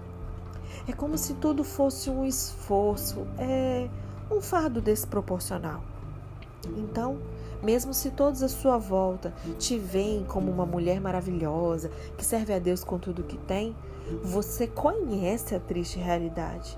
É 0.88 0.94
como 0.94 1.18
se 1.18 1.34
tudo 1.34 1.64
fosse 1.64 2.10
um 2.10 2.26
esforço, 2.26 3.28
é 3.38 3.90
um 4.32 4.42
fardo 4.42 4.82
desproporcional. 4.82 5.84
Então, 6.78 7.20
mesmo 7.64 7.94
se 7.94 8.12
todos 8.12 8.42
à 8.42 8.50
sua 8.50 8.78
volta 8.78 9.34
te 9.60 9.78
veem 9.78 10.24
como 10.24 10.52
uma 10.52 10.66
mulher 10.66 11.00
maravilhosa, 11.00 11.92
que 12.18 12.26
serve 12.26 12.54
a 12.54 12.60
Deus 12.60 12.84
com 12.84 12.98
tudo 12.98 13.24
que 13.24 13.38
tem, 13.38 13.76
você 14.24 14.68
conhece 14.68 15.56
a 15.56 15.60
triste 15.60 16.00
realidade. 16.00 16.78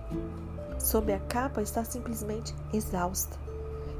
Sob 0.77 1.11
a 1.13 1.19
capa 1.19 1.61
está 1.61 1.83
simplesmente 1.83 2.53
exausta. 2.73 3.37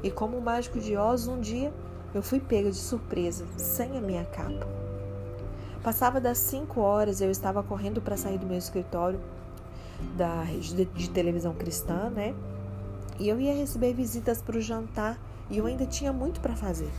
E 0.02 0.10
como 0.10 0.36
o 0.36 0.42
mágico 0.42 0.78
de 0.78 0.96
Oz, 0.96 1.26
um 1.26 1.40
dia 1.40 1.72
eu 2.14 2.22
fui 2.22 2.38
pega 2.38 2.70
de 2.70 2.76
surpresa, 2.76 3.44
sem 3.56 3.96
a 3.96 4.00
minha 4.00 4.24
capa. 4.24 4.66
Passava 5.82 6.20
das 6.20 6.38
5 6.38 6.80
horas, 6.80 7.20
eu 7.20 7.30
estava 7.30 7.62
correndo 7.62 8.00
para 8.00 8.16
sair 8.16 8.38
do 8.38 8.46
meu 8.46 8.56
escritório 8.56 9.20
da 10.16 10.42
rede 10.42 10.84
de, 10.84 11.10
televisão 11.10 11.54
cristã, 11.54 12.10
né? 12.10 12.34
E 13.18 13.28
eu 13.28 13.40
ia 13.40 13.54
receber 13.54 13.92
visitas 13.92 14.40
para 14.40 14.56
o 14.56 14.60
jantar 14.60 15.18
e 15.50 15.58
eu 15.58 15.66
ainda 15.66 15.86
tinha 15.86 16.12
muito 16.12 16.40
para 16.40 16.54
fazer. 16.54 16.90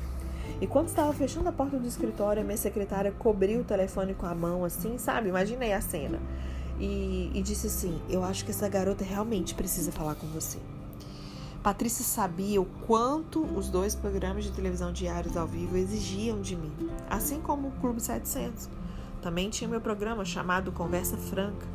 E 0.61 0.67
quando 0.67 0.87
estava 0.87 1.11
fechando 1.13 1.49
a 1.49 1.51
porta 1.51 1.77
do 1.77 1.87
escritório, 1.87 2.41
a 2.41 2.45
minha 2.45 2.57
secretária 2.57 3.11
cobriu 3.11 3.61
o 3.61 3.63
telefone 3.63 4.13
com 4.13 4.25
a 4.25 4.33
mão, 4.33 4.63
assim, 4.63 4.97
sabe? 4.97 5.29
Imaginei 5.29 5.73
a 5.73 5.81
cena. 5.81 6.19
E, 6.79 7.31
e 7.33 7.41
disse 7.41 7.67
assim: 7.67 8.01
Eu 8.09 8.23
acho 8.23 8.45
que 8.45 8.51
essa 8.51 8.67
garota 8.69 9.03
realmente 9.03 9.53
precisa 9.53 9.91
falar 9.91 10.15
com 10.15 10.27
você. 10.27 10.57
Patrícia 11.65 12.05
sabia 12.05 12.61
o 12.61 12.65
quanto 12.85 13.41
os 13.41 13.69
dois 13.69 13.95
programas 13.95 14.43
de 14.43 14.51
televisão 14.51 14.93
diários 14.93 15.35
ao 15.35 15.47
vivo 15.47 15.75
exigiam 15.75 16.39
de 16.39 16.55
mim, 16.55 16.71
assim 17.09 17.41
como 17.41 17.69
o 17.69 17.71
Clube 17.81 17.99
700. 17.99 18.69
Também 19.19 19.49
tinha 19.49 19.67
meu 19.67 19.81
programa 19.81 20.23
chamado 20.23 20.71
Conversa 20.71 21.17
Franca 21.17 21.65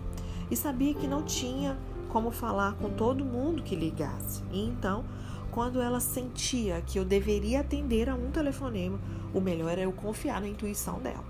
e 0.48 0.54
sabia 0.54 0.94
que 0.94 1.08
não 1.08 1.24
tinha 1.24 1.76
como 2.08 2.30
falar 2.30 2.74
com 2.74 2.88
todo 2.90 3.24
mundo 3.24 3.64
que 3.64 3.74
ligasse. 3.74 4.44
E 4.52 4.64
então 4.64 5.04
quando 5.50 5.80
ela 5.80 6.00
sentia 6.00 6.80
que 6.80 6.98
eu 6.98 7.04
deveria 7.04 7.60
atender 7.60 8.08
a 8.08 8.14
um 8.14 8.30
telefonema, 8.30 8.98
o 9.34 9.40
melhor 9.40 9.70
era 9.70 9.82
eu 9.82 9.92
confiar 9.92 10.40
na 10.40 10.48
intuição 10.48 10.98
dela. 11.00 11.24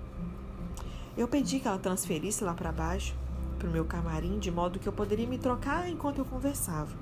Eu 1.17 1.27
pedi 1.27 1.59
que 1.59 1.67
ela 1.67 1.77
transferisse 1.77 2.43
lá 2.43 2.53
para 2.53 2.71
baixo, 2.71 3.15
para 3.57 3.67
o 3.67 3.71
meu 3.71 3.85
camarim 3.85 4.39
de 4.39 4.49
modo 4.49 4.79
que 4.79 4.87
eu 4.87 4.93
poderia 4.93 5.27
me 5.27 5.37
trocar 5.37 5.89
enquanto 5.89 6.19
eu 6.19 6.25
conversava. 6.25 6.95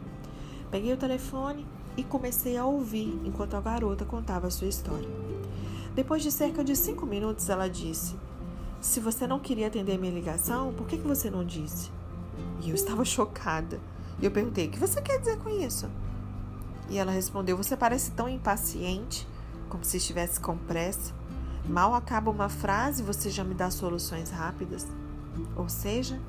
Peguei 0.72 0.94
o 0.94 0.98
telefone 0.98 1.66
e 1.96 2.04
comecei 2.04 2.58
a 2.58 2.66
ouvir 2.66 3.20
enquanto 3.26 3.56
a 3.56 3.62
garota 3.62 4.06
contava 4.06 4.48
a 4.48 4.52
sua 4.52 4.68
história. 4.68 5.10
Depois 5.96 6.24
de 6.24 6.32
cerca 6.32 6.64
de 6.64 6.76
cinco 6.76 7.06
minutos, 7.06 7.50
ela 7.50 7.68
disse: 7.68 8.16
Se 8.80 9.00
você 9.00 9.28
não 9.28 9.40
queria 9.40 9.68
atender 9.68 9.98
minha 9.98 10.14
ligação, 10.14 10.74
por 10.74 10.88
que, 10.88 10.98
que 10.98 11.08
você 11.08 11.30
não 11.30 11.44
disse? 11.44 11.92
E 12.62 12.70
eu 12.70 12.76
estava 12.76 13.04
chocada. 13.06 13.80
Eu 14.22 14.32
perguntei: 14.32 14.68
O 14.68 14.72
que 14.72 14.80
você 14.80 15.02
quer 15.02 15.20
dizer 15.20 15.38
com 15.40 15.50
isso? 15.50 15.90
E 16.89 16.98
ela 16.98 17.12
respondeu: 17.12 17.55
Você 17.55 17.77
parece 17.77 18.12
tão 18.12 18.27
impaciente, 18.27 19.27
como 19.69 19.84
se 19.84 19.98
estivesse 19.98 20.39
com 20.39 20.58
pressa. 20.58 21.13
Mal 21.67 21.93
acaba 21.93 22.31
uma 22.31 22.50
frase, 22.50 23.03
você 23.03 23.29
já 23.29 23.43
me 23.43 23.53
dá 23.53 23.69
soluções 23.69 24.31
rápidas. 24.31 24.88
Ou 25.55 25.69
seja, 25.69 26.19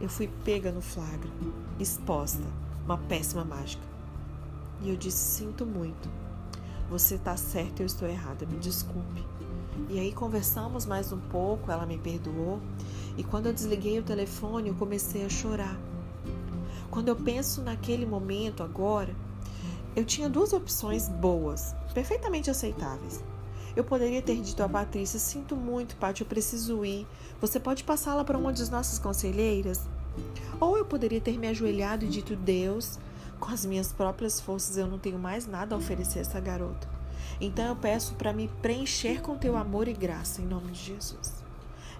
eu 0.00 0.08
fui 0.08 0.28
pega 0.44 0.72
no 0.72 0.80
flagra, 0.80 1.30
exposta, 1.78 2.44
uma 2.84 2.96
péssima 2.96 3.44
mágica. 3.44 3.82
E 4.80 4.90
eu 4.90 4.96
disse: 4.96 5.18
Sinto 5.18 5.66
muito. 5.66 6.08
Você 6.88 7.16
está 7.16 7.36
certa, 7.36 7.82
eu 7.82 7.86
estou 7.86 8.08
errada, 8.08 8.46
me 8.46 8.58
desculpe. 8.58 9.24
E 9.90 9.98
aí 9.98 10.12
conversamos 10.12 10.86
mais 10.86 11.12
um 11.12 11.18
pouco, 11.18 11.70
ela 11.70 11.84
me 11.84 11.98
perdoou. 11.98 12.60
E 13.18 13.24
quando 13.24 13.46
eu 13.46 13.52
desliguei 13.52 13.98
o 13.98 14.02
telefone, 14.02 14.68
eu 14.68 14.74
comecei 14.74 15.24
a 15.24 15.28
chorar. 15.28 15.76
Quando 16.90 17.08
eu 17.08 17.16
penso 17.16 17.60
naquele 17.60 18.06
momento 18.06 18.62
agora, 18.62 19.14
eu 19.96 20.04
tinha 20.04 20.28
duas 20.28 20.52
opções 20.52 21.08
boas, 21.08 21.74
perfeitamente 21.94 22.50
aceitáveis. 22.50 23.24
Eu 23.74 23.82
poderia 23.82 24.20
ter 24.20 24.38
dito 24.42 24.62
a 24.62 24.68
Patrícia: 24.68 25.18
Sinto 25.18 25.56
muito, 25.56 25.96
Paty, 25.96 26.20
eu 26.20 26.26
preciso 26.26 26.84
ir. 26.84 27.06
Você 27.40 27.58
pode 27.58 27.82
passá-la 27.82 28.22
para 28.22 28.36
uma 28.36 28.52
de 28.52 28.70
nossas 28.70 28.98
conselheiras? 28.98 29.80
Ou 30.60 30.76
eu 30.76 30.84
poderia 30.84 31.20
ter 31.20 31.38
me 31.38 31.48
ajoelhado 31.48 32.04
e 32.04 32.08
dito: 32.08 32.36
Deus, 32.36 32.98
com 33.40 33.50
as 33.50 33.64
minhas 33.64 33.90
próprias 33.90 34.38
forças 34.38 34.76
eu 34.76 34.86
não 34.86 34.98
tenho 34.98 35.18
mais 35.18 35.46
nada 35.46 35.74
a 35.74 35.78
oferecer 35.78 36.18
a 36.18 36.22
essa 36.22 36.40
garota. 36.40 36.86
Então 37.40 37.64
eu 37.64 37.76
peço 37.76 38.14
para 38.16 38.34
me 38.34 38.48
preencher 38.60 39.22
com 39.22 39.38
teu 39.38 39.56
amor 39.56 39.88
e 39.88 39.94
graça, 39.94 40.42
em 40.42 40.46
nome 40.46 40.72
de 40.72 40.92
Jesus. 40.92 41.32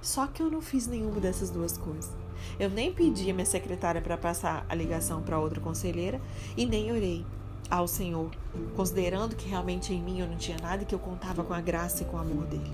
Só 0.03 0.27
que 0.27 0.43
eu 0.43 0.51
não 0.51 0.61
fiz 0.61 0.87
nenhuma 0.87 1.19
dessas 1.19 1.49
duas 1.49 1.79
coisas. 1.79 2.11
Eu 2.61 2.69
nem 2.69 2.93
pedi 2.93 3.31
a 3.31 3.35
minha 3.35 3.47
secretária 3.47 4.03
para 4.03 4.19
passar 4.19 4.67
a 4.69 4.75
ligação 4.75 5.23
para 5.23 5.39
outra 5.39 5.61
conselheira 5.61 6.21
e 6.57 6.67
nem 6.67 6.93
orei 6.93 7.25
ao 7.71 7.89
Senhor, 7.89 8.31
considerando 8.75 9.35
que 9.35 9.49
realmente 9.49 9.93
em 9.93 10.01
mim 10.01 10.21
eu 10.21 10.27
não 10.27 10.37
tinha 10.37 10.59
nada 10.59 10.83
e 10.83 10.87
que 10.87 10.95
eu 10.95 10.99
contava 10.99 11.43
com 11.43 11.55
a 11.55 11.61
graça 11.61 12.03
e 12.03 12.07
com 12.07 12.17
o 12.17 12.21
amor 12.21 12.45
dele. 12.47 12.73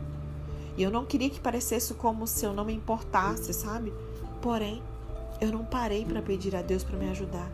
E 0.76 0.82
eu 0.82 0.90
não 0.90 1.04
queria 1.04 1.30
que 1.30 1.40
parecesse 1.40 1.94
como 1.94 2.26
se 2.26 2.44
eu 2.44 2.52
não 2.52 2.64
me 2.64 2.74
importasse, 2.74 3.52
sabe? 3.52 3.92
Porém, 4.40 4.82
eu 5.40 5.52
não 5.52 5.64
parei 5.64 6.04
para 6.04 6.22
pedir 6.22 6.54
a 6.56 6.62
Deus 6.62 6.82
para 6.84 6.96
me 6.96 7.08
ajudar. 7.10 7.50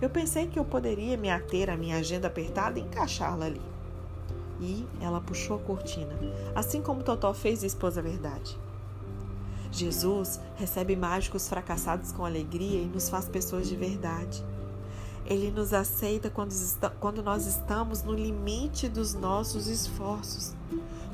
Eu 0.00 0.10
pensei 0.10 0.46
que 0.48 0.58
eu 0.58 0.64
poderia 0.64 1.16
me 1.16 1.30
ater 1.30 1.70
à 1.70 1.76
minha 1.76 1.96
agenda 1.96 2.26
apertada 2.26 2.78
e 2.78 2.82
encaixá-la 2.82 3.46
ali. 3.46 3.62
E 4.60 4.86
ela 5.00 5.20
puxou 5.20 5.56
a 5.56 5.60
cortina, 5.60 6.14
assim 6.54 6.82
como 6.82 7.02
Totó 7.02 7.32
fez 7.32 7.62
e 7.62 7.66
expôs 7.66 7.96
a 7.96 8.02
verdade. 8.02 8.58
Jesus 9.70 10.38
recebe 10.56 10.94
mágicos 10.94 11.48
fracassados 11.48 12.12
com 12.12 12.26
alegria 12.26 12.80
e 12.80 12.86
nos 12.86 13.08
faz 13.08 13.28
pessoas 13.28 13.68
de 13.68 13.74
verdade. 13.74 14.44
Ele 15.32 15.50
nos 15.50 15.72
aceita 15.72 16.28
quando, 16.28 16.52
quando 17.00 17.22
nós 17.22 17.46
estamos 17.46 18.02
no 18.02 18.12
limite 18.12 18.88
dos 18.88 19.14
nossos 19.14 19.66
esforços, 19.66 20.54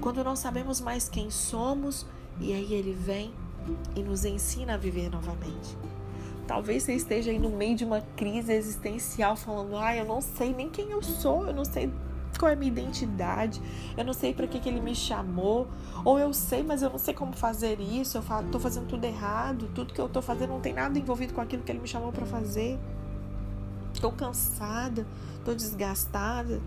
quando 0.00 0.24
não 0.24 0.34
sabemos 0.34 0.80
mais 0.80 1.08
quem 1.08 1.30
somos, 1.30 2.04
e 2.40 2.52
aí 2.52 2.74
Ele 2.74 2.92
vem 2.92 3.32
e 3.94 4.02
nos 4.02 4.24
ensina 4.24 4.74
a 4.74 4.76
viver 4.76 5.08
novamente. 5.10 5.76
Talvez 6.48 6.82
você 6.82 6.94
esteja 6.94 7.30
aí 7.30 7.38
no 7.38 7.50
meio 7.50 7.76
de 7.76 7.84
uma 7.84 8.00
crise 8.16 8.52
existencial, 8.52 9.36
falando: 9.36 9.76
ah, 9.76 9.94
eu 9.94 10.04
não 10.04 10.20
sei 10.20 10.52
nem 10.52 10.68
quem 10.68 10.90
eu 10.90 11.02
sou, 11.02 11.46
eu 11.46 11.54
não 11.54 11.64
sei 11.64 11.92
qual 12.38 12.50
é 12.50 12.54
a 12.54 12.56
minha 12.56 12.70
identidade, 12.70 13.60
eu 13.96 14.04
não 14.04 14.12
sei 14.12 14.32
para 14.32 14.46
que, 14.46 14.58
que 14.58 14.68
ele 14.68 14.80
me 14.80 14.94
chamou, 14.94 15.68
ou 16.04 16.18
eu 16.18 16.32
sei, 16.32 16.62
mas 16.62 16.82
eu 16.82 16.90
não 16.90 16.98
sei 16.98 17.12
como 17.12 17.32
fazer 17.32 17.80
isso, 17.80 18.16
eu 18.16 18.22
estou 18.40 18.60
fazendo 18.60 18.86
tudo 18.86 19.04
errado, 19.04 19.68
tudo 19.74 19.92
que 19.92 20.00
eu 20.00 20.06
estou 20.06 20.22
fazendo 20.22 20.50
não 20.50 20.60
tem 20.60 20.72
nada 20.72 20.98
envolvido 20.98 21.34
com 21.34 21.40
aquilo 21.40 21.62
que 21.62 21.70
ele 21.70 21.80
me 21.80 21.88
chamou 21.88 22.12
para 22.12 22.26
fazer. 22.26 22.78
Estou 23.92 24.12
cansada, 24.12 25.06
estou 25.38 25.54
desgastada. 25.54 26.60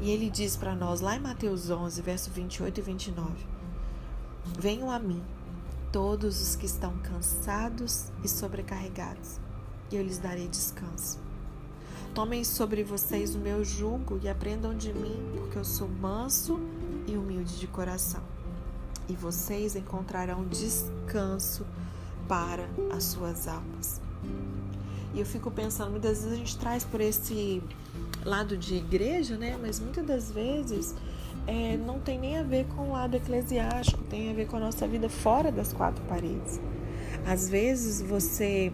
E 0.00 0.10
ele 0.10 0.30
diz 0.30 0.56
para 0.56 0.74
nós, 0.74 1.00
lá 1.00 1.16
em 1.16 1.20
Mateus 1.20 1.70
11, 1.70 2.00
verso 2.02 2.30
28 2.30 2.78
e 2.78 2.82
29, 2.82 3.46
Venham 4.56 4.90
a 4.90 4.98
mim, 4.98 5.22
todos 5.90 6.40
os 6.40 6.54
que 6.54 6.66
estão 6.66 6.96
cansados 6.98 8.06
e 8.22 8.28
sobrecarregados, 8.28 9.40
e 9.90 9.96
eu 9.96 10.02
lhes 10.02 10.18
darei 10.18 10.46
descanso. 10.46 11.18
Tomem 12.14 12.42
sobre 12.44 12.82
vocês 12.82 13.34
o 13.34 13.38
meu 13.38 13.64
jugo 13.64 14.18
e 14.22 14.28
aprendam 14.28 14.76
de 14.76 14.92
mim, 14.92 15.20
porque 15.36 15.58
eu 15.58 15.64
sou 15.64 15.88
manso 15.88 16.58
e 17.06 17.16
humilde 17.16 17.58
de 17.58 17.66
coração. 17.66 18.22
E 19.08 19.14
vocês 19.14 19.76
encontrarão 19.76 20.44
descanso 20.44 21.66
para 22.26 22.68
as 22.94 23.04
suas 23.04 23.46
almas. 23.48 24.00
E 25.14 25.20
eu 25.20 25.26
fico 25.26 25.50
pensando, 25.50 25.90
muitas 25.90 26.18
vezes 26.18 26.32
a 26.32 26.36
gente 26.36 26.58
traz 26.58 26.84
por 26.84 27.00
esse 27.00 27.62
lado 28.24 28.56
de 28.56 28.74
igreja, 28.74 29.36
né? 29.36 29.58
Mas 29.60 29.80
muitas 29.80 30.04
das 30.06 30.30
vezes 30.30 30.94
é, 31.46 31.76
não 31.76 31.98
tem 31.98 32.18
nem 32.18 32.38
a 32.38 32.42
ver 32.42 32.66
com 32.66 32.90
o 32.90 32.92
lado 32.92 33.16
eclesiástico, 33.16 34.02
tem 34.04 34.30
a 34.30 34.34
ver 34.34 34.46
com 34.46 34.56
a 34.56 34.60
nossa 34.60 34.86
vida 34.86 35.08
fora 35.08 35.50
das 35.50 35.72
quatro 35.72 36.02
paredes. 36.04 36.60
Às 37.26 37.48
vezes 37.48 38.02
você 38.02 38.72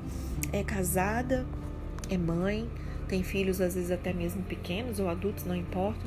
é 0.53 0.63
casada, 0.63 1.47
é 2.11 2.19
mãe, 2.19 2.69
tem 3.09 3.23
filhos 3.23 3.61
às 3.61 3.75
vezes 3.75 3.91
até 3.91 4.13
mesmo 4.13 4.43
pequenos 4.43 4.99
ou 4.99 5.09
adultos, 5.09 5.45
não 5.45 5.55
importa, 5.55 6.05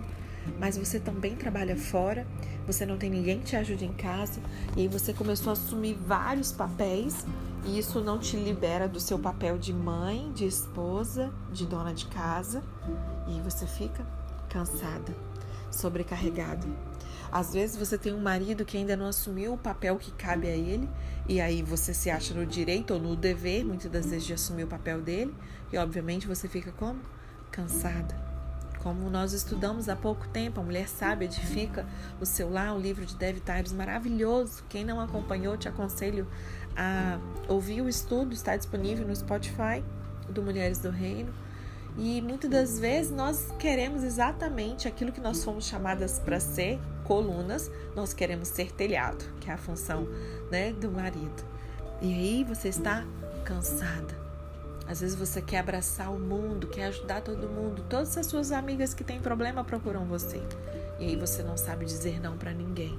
mas 0.59 0.77
você 0.77 0.99
também 0.99 1.35
trabalha 1.35 1.75
fora, 1.75 2.25
você 2.65 2.85
não 2.85 2.97
tem 2.97 3.09
ninguém 3.09 3.39
que 3.39 3.45
te 3.45 3.55
ajude 3.55 3.85
em 3.85 3.93
casa, 3.93 4.41
e 4.75 4.81
aí 4.81 4.87
você 4.87 5.13
começou 5.13 5.51
a 5.51 5.53
assumir 5.53 5.93
vários 5.93 6.51
papéis, 6.51 7.25
e 7.67 7.77
isso 7.77 7.99
não 7.99 8.17
te 8.17 8.37
libera 8.37 8.87
do 8.87 8.99
seu 8.99 9.19
papel 9.19 9.57
de 9.57 9.73
mãe, 9.73 10.31
de 10.31 10.45
esposa, 10.45 11.31
de 11.51 11.65
dona 11.65 11.93
de 11.93 12.05
casa, 12.05 12.63
e 13.27 13.41
você 13.41 13.67
fica 13.67 14.05
cansada, 14.49 15.13
sobrecarregada. 15.69 16.65
Às 17.29 17.53
vezes 17.53 17.75
você 17.75 17.97
tem 17.97 18.13
um 18.13 18.21
marido 18.21 18.63
que 18.63 18.77
ainda 18.77 18.95
não 18.95 19.07
assumiu 19.07 19.53
o 19.53 19.57
papel 19.57 19.97
que 19.97 20.11
cabe 20.11 20.47
a 20.47 20.55
ele, 20.55 20.89
e 21.27 21.41
aí 21.41 21.61
você 21.61 21.93
se 21.93 22.09
acha 22.09 22.33
no 22.33 22.45
direito 22.45 22.93
ou 22.93 22.99
no 23.01 23.17
dever, 23.17 23.65
muitas 23.65 23.91
das 23.91 24.05
vezes, 24.05 24.25
de 24.25 24.33
assumir 24.33 24.63
o 24.63 24.67
papel 24.67 25.01
dele, 25.01 25.35
e 25.71 25.77
obviamente 25.77 26.25
você 26.25 26.47
fica 26.47 26.71
como? 26.71 27.01
Cansada 27.51 28.26
como 28.87 29.09
nós 29.09 29.33
estudamos 29.33 29.89
há 29.89 29.97
pouco 29.97 30.25
tempo, 30.29 30.61
a 30.61 30.63
Mulher 30.63 30.87
Sábia 30.87 31.25
edifica 31.25 31.85
o 32.21 32.25
seu 32.25 32.49
lar, 32.49 32.73
um 32.73 32.79
livro 32.79 33.05
de 33.05 33.17
Dev 33.17 33.39
Tibes 33.39 33.73
maravilhoso. 33.73 34.63
Quem 34.69 34.85
não 34.85 35.01
acompanhou, 35.01 35.57
te 35.57 35.67
aconselho 35.67 36.25
a 36.73 37.19
ouvir 37.49 37.81
o 37.81 37.89
estudo, 37.89 38.33
está 38.33 38.55
disponível 38.55 39.05
no 39.05 39.13
Spotify 39.13 39.83
do 40.29 40.41
Mulheres 40.41 40.79
do 40.79 40.89
Reino. 40.89 41.33
E 41.97 42.21
muitas 42.21 42.49
das 42.49 42.79
vezes 42.79 43.11
nós 43.11 43.51
queremos 43.59 44.03
exatamente 44.03 44.87
aquilo 44.87 45.11
que 45.11 45.19
nós 45.19 45.43
fomos 45.43 45.65
chamadas 45.65 46.19
para 46.19 46.39
ser, 46.39 46.79
colunas, 47.03 47.69
nós 47.93 48.13
queremos 48.13 48.47
ser 48.47 48.71
telhado, 48.71 49.25
que 49.41 49.49
é 49.49 49.53
a 49.53 49.57
função 49.57 50.07
né, 50.49 50.71
do 50.71 50.89
marido. 50.89 51.43
E 52.01 52.13
aí 52.13 52.43
você 52.45 52.69
está 52.69 53.03
cansada 53.43 54.26
às 54.87 55.01
vezes 55.01 55.15
você 55.15 55.41
quer 55.41 55.59
abraçar 55.59 56.11
o 56.11 56.19
mundo, 56.19 56.67
quer 56.67 56.85
ajudar 56.85 57.21
todo 57.21 57.49
mundo. 57.49 57.83
Todas 57.89 58.17
as 58.17 58.25
suas 58.25 58.53
amigas 58.53 58.93
que 58.93 59.03
têm 59.03 59.19
problema 59.19 59.63
procuram 59.63 60.05
você. 60.05 60.41
E 60.97 61.05
aí 61.05 61.15
você 61.15 61.43
não 61.43 61.57
sabe 61.57 61.85
dizer 61.85 62.21
não 62.21 62.37
para 62.37 62.53
ninguém. 62.53 62.97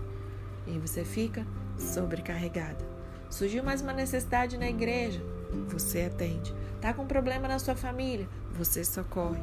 E 0.67 0.73
aí 0.73 0.79
você 0.79 1.05
fica 1.05 1.47
sobrecarregada. 1.79 2.85
Surgiu 3.31 3.65
mais 3.65 3.81
uma 3.81 3.93
necessidade 3.93 4.59
na 4.59 4.69
igreja, 4.69 5.23
você 5.69 6.03
atende. 6.03 6.55
Tá 6.81 6.93
com 6.93 7.07
problema 7.07 7.49
na 7.49 7.59
sua 7.59 7.75
família, 7.75 8.29
você 8.53 8.85
socorre. 8.85 9.43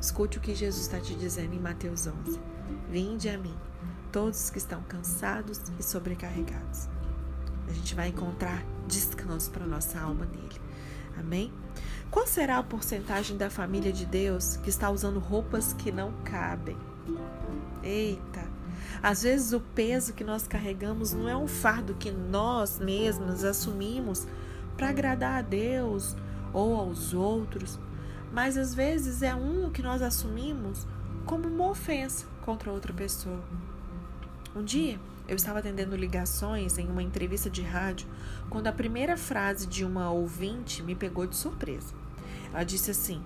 Escute 0.00 0.38
o 0.38 0.40
que 0.40 0.54
Jesus 0.54 0.86
está 0.86 1.00
te 1.00 1.14
dizendo 1.14 1.54
em 1.54 1.60
Mateus 1.60 2.06
11. 2.06 2.40
Vinde 2.90 3.28
a 3.28 3.38
mim, 3.38 3.54
todos 4.10 4.50
que 4.50 4.58
estão 4.58 4.82
cansados 4.82 5.60
e 5.78 5.82
sobrecarregados. 5.82 6.88
A 7.68 7.72
gente 7.72 7.94
vai 7.94 8.08
encontrar 8.08 8.64
descanso 8.86 9.50
para 9.50 9.66
nossa 9.66 10.00
alma 10.00 10.26
nele. 10.26 10.60
Amém? 11.18 11.52
Qual 12.10 12.26
será 12.26 12.58
a 12.58 12.62
porcentagem 12.62 13.36
da 13.36 13.48
família 13.48 13.92
de 13.92 14.04
Deus 14.04 14.56
que 14.56 14.68
está 14.68 14.90
usando 14.90 15.18
roupas 15.18 15.72
que 15.72 15.90
não 15.90 16.12
cabem? 16.24 16.76
Eita! 17.82 18.44
Às 19.02 19.22
vezes 19.22 19.52
o 19.52 19.60
peso 19.60 20.12
que 20.12 20.24
nós 20.24 20.46
carregamos 20.46 21.12
não 21.12 21.28
é 21.28 21.36
um 21.36 21.48
fardo 21.48 21.94
que 21.94 22.10
nós 22.10 22.78
mesmos 22.78 23.44
assumimos 23.44 24.26
para 24.76 24.90
agradar 24.90 25.38
a 25.38 25.42
Deus 25.42 26.16
ou 26.52 26.76
aos 26.76 27.14
outros, 27.14 27.78
mas 28.32 28.56
às 28.56 28.74
vezes 28.74 29.22
é 29.22 29.34
um 29.34 29.70
que 29.70 29.82
nós 29.82 30.02
assumimos 30.02 30.86
como 31.24 31.48
uma 31.48 31.68
ofensa 31.68 32.26
contra 32.42 32.70
outra 32.70 32.92
pessoa. 32.92 33.42
Um 34.54 34.62
dia 34.62 34.98
eu 35.28 35.36
estava 35.36 35.60
atendendo 35.60 35.96
ligações 35.96 36.78
em 36.78 36.86
uma 36.88 37.02
entrevista 37.02 37.48
de 37.48 37.62
rádio 37.62 38.08
quando 38.50 38.66
a 38.66 38.72
primeira 38.72 39.16
frase 39.16 39.66
de 39.66 39.84
uma 39.84 40.10
ouvinte 40.10 40.82
me 40.82 40.94
pegou 40.94 41.26
de 41.26 41.36
surpresa. 41.36 41.94
Ela 42.52 42.64
disse 42.64 42.90
assim: 42.90 43.22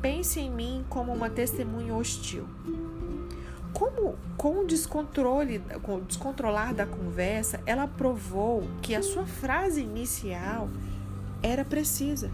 Pense 0.00 0.40
em 0.40 0.50
mim 0.50 0.84
como 0.88 1.12
uma 1.12 1.30
testemunha 1.30 1.94
hostil. 1.94 2.44
Como, 3.72 4.16
com 4.36 4.60
o 4.60 4.66
descontrole, 4.66 5.60
com 5.82 5.96
o 5.96 6.00
descontrolar 6.02 6.74
da 6.74 6.84
conversa, 6.84 7.60
ela 7.64 7.86
provou 7.86 8.68
que 8.82 8.94
a 8.94 9.02
sua 9.02 9.24
frase 9.24 9.80
inicial 9.80 10.68
era 11.42 11.64
precisa. 11.64 12.30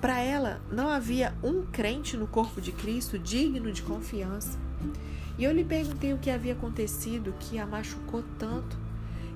Para 0.00 0.20
ela, 0.20 0.60
não 0.70 0.88
havia 0.88 1.34
um 1.42 1.62
crente 1.62 2.16
no 2.16 2.26
corpo 2.26 2.60
de 2.60 2.72
Cristo 2.72 3.18
digno 3.18 3.72
de 3.72 3.82
confiança. 3.82 4.58
E 5.36 5.44
eu 5.44 5.52
lhe 5.52 5.64
perguntei 5.64 6.12
o 6.12 6.18
que 6.18 6.30
havia 6.30 6.52
acontecido 6.52 7.34
que 7.40 7.58
a 7.58 7.66
machucou 7.66 8.22
tanto, 8.38 8.76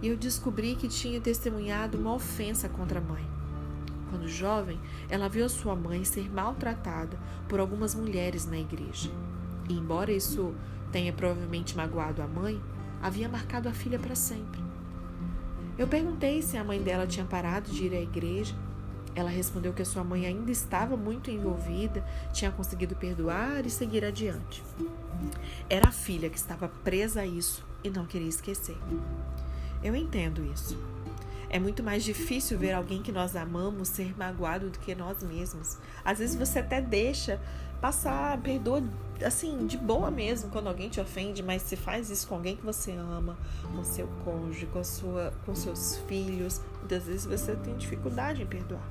e 0.00 0.08
eu 0.08 0.16
descobri 0.16 0.76
que 0.76 0.88
tinha 0.88 1.20
testemunhado 1.20 1.98
uma 1.98 2.14
ofensa 2.14 2.68
contra 2.68 3.00
a 3.00 3.02
mãe. 3.02 3.26
Quando 4.10 4.28
jovem, 4.28 4.80
ela 5.08 5.28
viu 5.28 5.48
sua 5.48 5.74
mãe 5.74 6.04
ser 6.04 6.30
maltratada 6.32 7.18
por 7.48 7.60
algumas 7.60 7.94
mulheres 7.94 8.46
na 8.46 8.58
igreja. 8.58 9.10
E 9.68 9.74
embora 9.74 10.12
isso 10.12 10.54
tenha 10.92 11.12
provavelmente 11.12 11.76
magoado 11.76 12.22
a 12.22 12.26
mãe, 12.26 12.60
havia 13.02 13.28
marcado 13.28 13.68
a 13.68 13.72
filha 13.72 13.98
para 13.98 14.14
sempre. 14.14 14.60
Eu 15.76 15.86
perguntei 15.86 16.42
se 16.42 16.56
a 16.56 16.64
mãe 16.64 16.80
dela 16.80 17.06
tinha 17.06 17.26
parado 17.26 17.70
de 17.70 17.84
ir 17.84 17.94
à 17.94 18.00
igreja. 18.00 18.54
Ela 19.14 19.30
respondeu 19.30 19.72
que 19.72 19.82
a 19.82 19.84
sua 19.84 20.04
mãe 20.04 20.26
ainda 20.26 20.50
estava 20.50 20.96
muito 20.96 21.30
envolvida, 21.30 22.04
tinha 22.32 22.50
conseguido 22.50 22.96
perdoar 22.96 23.66
e 23.66 23.70
seguir 23.70 24.04
adiante. 24.04 24.62
Era 25.68 25.88
a 25.88 25.92
filha 25.92 26.30
que 26.30 26.38
estava 26.38 26.68
presa 26.68 27.22
a 27.22 27.26
isso 27.26 27.64
e 27.82 27.90
não 27.90 28.06
queria 28.06 28.28
esquecer. 28.28 28.76
Eu 29.82 29.94
entendo 29.94 30.44
isso. 30.52 30.78
É 31.50 31.58
muito 31.58 31.82
mais 31.82 32.04
difícil 32.04 32.58
ver 32.58 32.72
alguém 32.72 33.02
que 33.02 33.10
nós 33.10 33.34
amamos 33.34 33.88
ser 33.88 34.16
magoado 34.18 34.68
do 34.68 34.78
que 34.78 34.94
nós 34.94 35.22
mesmos. 35.22 35.78
Às 36.04 36.18
vezes 36.18 36.36
você 36.36 36.58
até 36.58 36.80
deixa 36.80 37.40
passar, 37.80 38.36
perdoa 38.38 38.82
assim, 39.24 39.66
de 39.66 39.76
boa 39.76 40.10
mesmo 40.10 40.50
quando 40.50 40.68
alguém 40.68 40.88
te 40.88 41.00
ofende, 41.00 41.42
mas 41.42 41.62
se 41.62 41.76
faz 41.76 42.10
isso 42.10 42.28
com 42.28 42.34
alguém 42.34 42.56
que 42.56 42.64
você 42.64 42.92
ama, 42.92 43.36
com 43.74 43.82
seu 43.82 44.08
cônjuge, 44.24 44.66
com, 44.66 44.84
sua, 44.84 45.32
com 45.46 45.54
seus 45.54 45.96
filhos, 46.08 46.60
muitas 46.78 47.04
vezes 47.04 47.24
você 47.24 47.56
tem 47.56 47.76
dificuldade 47.76 48.42
em 48.42 48.46
perdoar. 48.46 48.86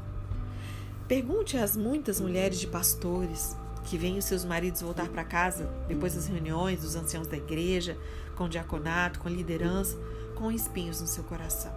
Pergunte 1.07 1.57
às 1.57 1.77
muitas 1.77 2.19
mulheres 2.19 2.59
de 2.59 2.67
pastores 2.67 3.55
que 3.87 3.97
os 4.17 4.25
seus 4.25 4.43
maridos 4.43 4.81
voltar 4.81 5.07
para 5.07 5.23
casa 5.23 5.69
depois 5.87 6.13
das 6.13 6.27
reuniões 6.27 6.81
dos 6.81 6.95
anciãos 6.95 7.25
da 7.25 7.37
igreja, 7.37 7.97
com 8.35 8.49
diaconato, 8.49 9.19
com 9.19 9.29
liderança, 9.29 9.97
com 10.35 10.51
espinhos 10.51 10.99
no 10.99 11.07
seu 11.07 11.23
coração. 11.23 11.71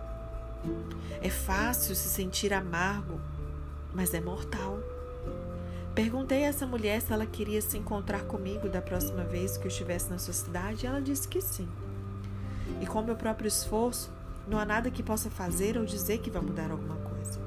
É 1.23 1.31
fácil 1.31 1.95
se 1.95 2.09
sentir 2.09 2.53
amargo, 2.53 3.21
mas 3.95 4.13
é 4.13 4.21
mortal. 4.21 4.81
Perguntei 5.95 6.45
a 6.45 6.49
essa 6.49 6.67
mulher 6.67 7.01
se 7.01 7.13
ela 7.13 7.27
queria 7.27 7.63
se 7.63 7.79
encontrar 7.79 8.23
comigo 8.23 8.69
da 8.69 8.83
próxima 8.83 9.23
vez 9.23 9.57
que 9.57 9.67
eu 9.67 9.71
estivesse 9.71 10.11
na 10.11 10.19
sua 10.19 10.35
cidade 10.35 10.85
e 10.85 10.89
ela 10.89 11.01
disse 11.01 11.29
que 11.29 11.41
sim. 11.41 11.69
E 12.81 12.87
com 12.87 13.03
meu 13.03 13.15
próprio 13.15 13.47
esforço, 13.47 14.11
não 14.49 14.59
há 14.59 14.65
nada 14.65 14.91
que 14.91 15.03
possa 15.03 15.31
fazer 15.31 15.79
ou 15.79 15.85
dizer 15.85 16.19
que 16.19 16.31
vai 16.31 16.43
mudar 16.43 16.73
alguma 16.73 16.97
coisa. 16.97 17.41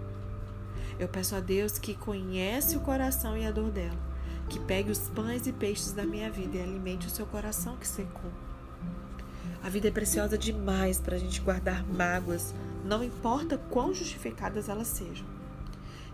Eu 0.98 1.10
peço 1.10 1.36
a 1.36 1.42
Deus 1.42 1.78
que 1.78 1.96
conhece 1.96 2.78
o 2.78 2.82
coração 2.82 3.36
e 3.36 3.46
a 3.46 3.52
dor 3.52 3.70
dela, 3.70 4.13
que 4.54 4.60
pegue 4.60 4.92
os 4.92 5.10
pães 5.10 5.48
e 5.48 5.52
peixes 5.52 5.94
da 5.94 6.06
minha 6.06 6.30
vida 6.30 6.58
e 6.58 6.62
alimente 6.62 7.08
o 7.08 7.10
seu 7.10 7.26
coração 7.26 7.76
que 7.76 7.88
secou. 7.88 8.30
A 9.64 9.70
vida 9.70 9.88
é 9.88 9.92
preciosa 9.92 10.38
demais 10.38 11.00
para 11.00 11.16
a 11.16 11.20
gente 11.20 11.42
guardar 11.42 11.84
mágoas, 11.84 12.54
não 12.86 13.04
importa 13.04 13.58
quão 13.58 13.92
justificadas 13.92 14.70
elas 14.70 14.88
sejam. 14.88 15.26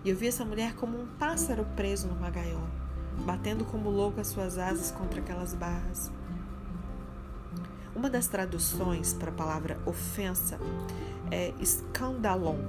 E 0.06 0.10
eu 0.10 0.16
vi 0.16 0.28
essa 0.28 0.46
mulher 0.46 0.74
como 0.76 0.98
um 0.98 1.06
pássaro 1.20 1.66
preso 1.76 2.08
numa 2.08 2.30
gaiola, 2.30 2.70
batendo 3.26 3.66
como 3.66 3.90
louco 3.90 4.22
as 4.22 4.28
suas 4.28 4.58
asas 4.58 4.90
contra 4.90 5.20
aquelas 5.20 5.54
barras. 5.54 6.10
Uma 7.94 8.10
das 8.10 8.28
traduções 8.28 9.12
para 9.12 9.32
a 9.32 9.34
palavra 9.36 9.78
ofensa 9.86 10.58
é 11.30 11.54
escandalon. 11.60 12.60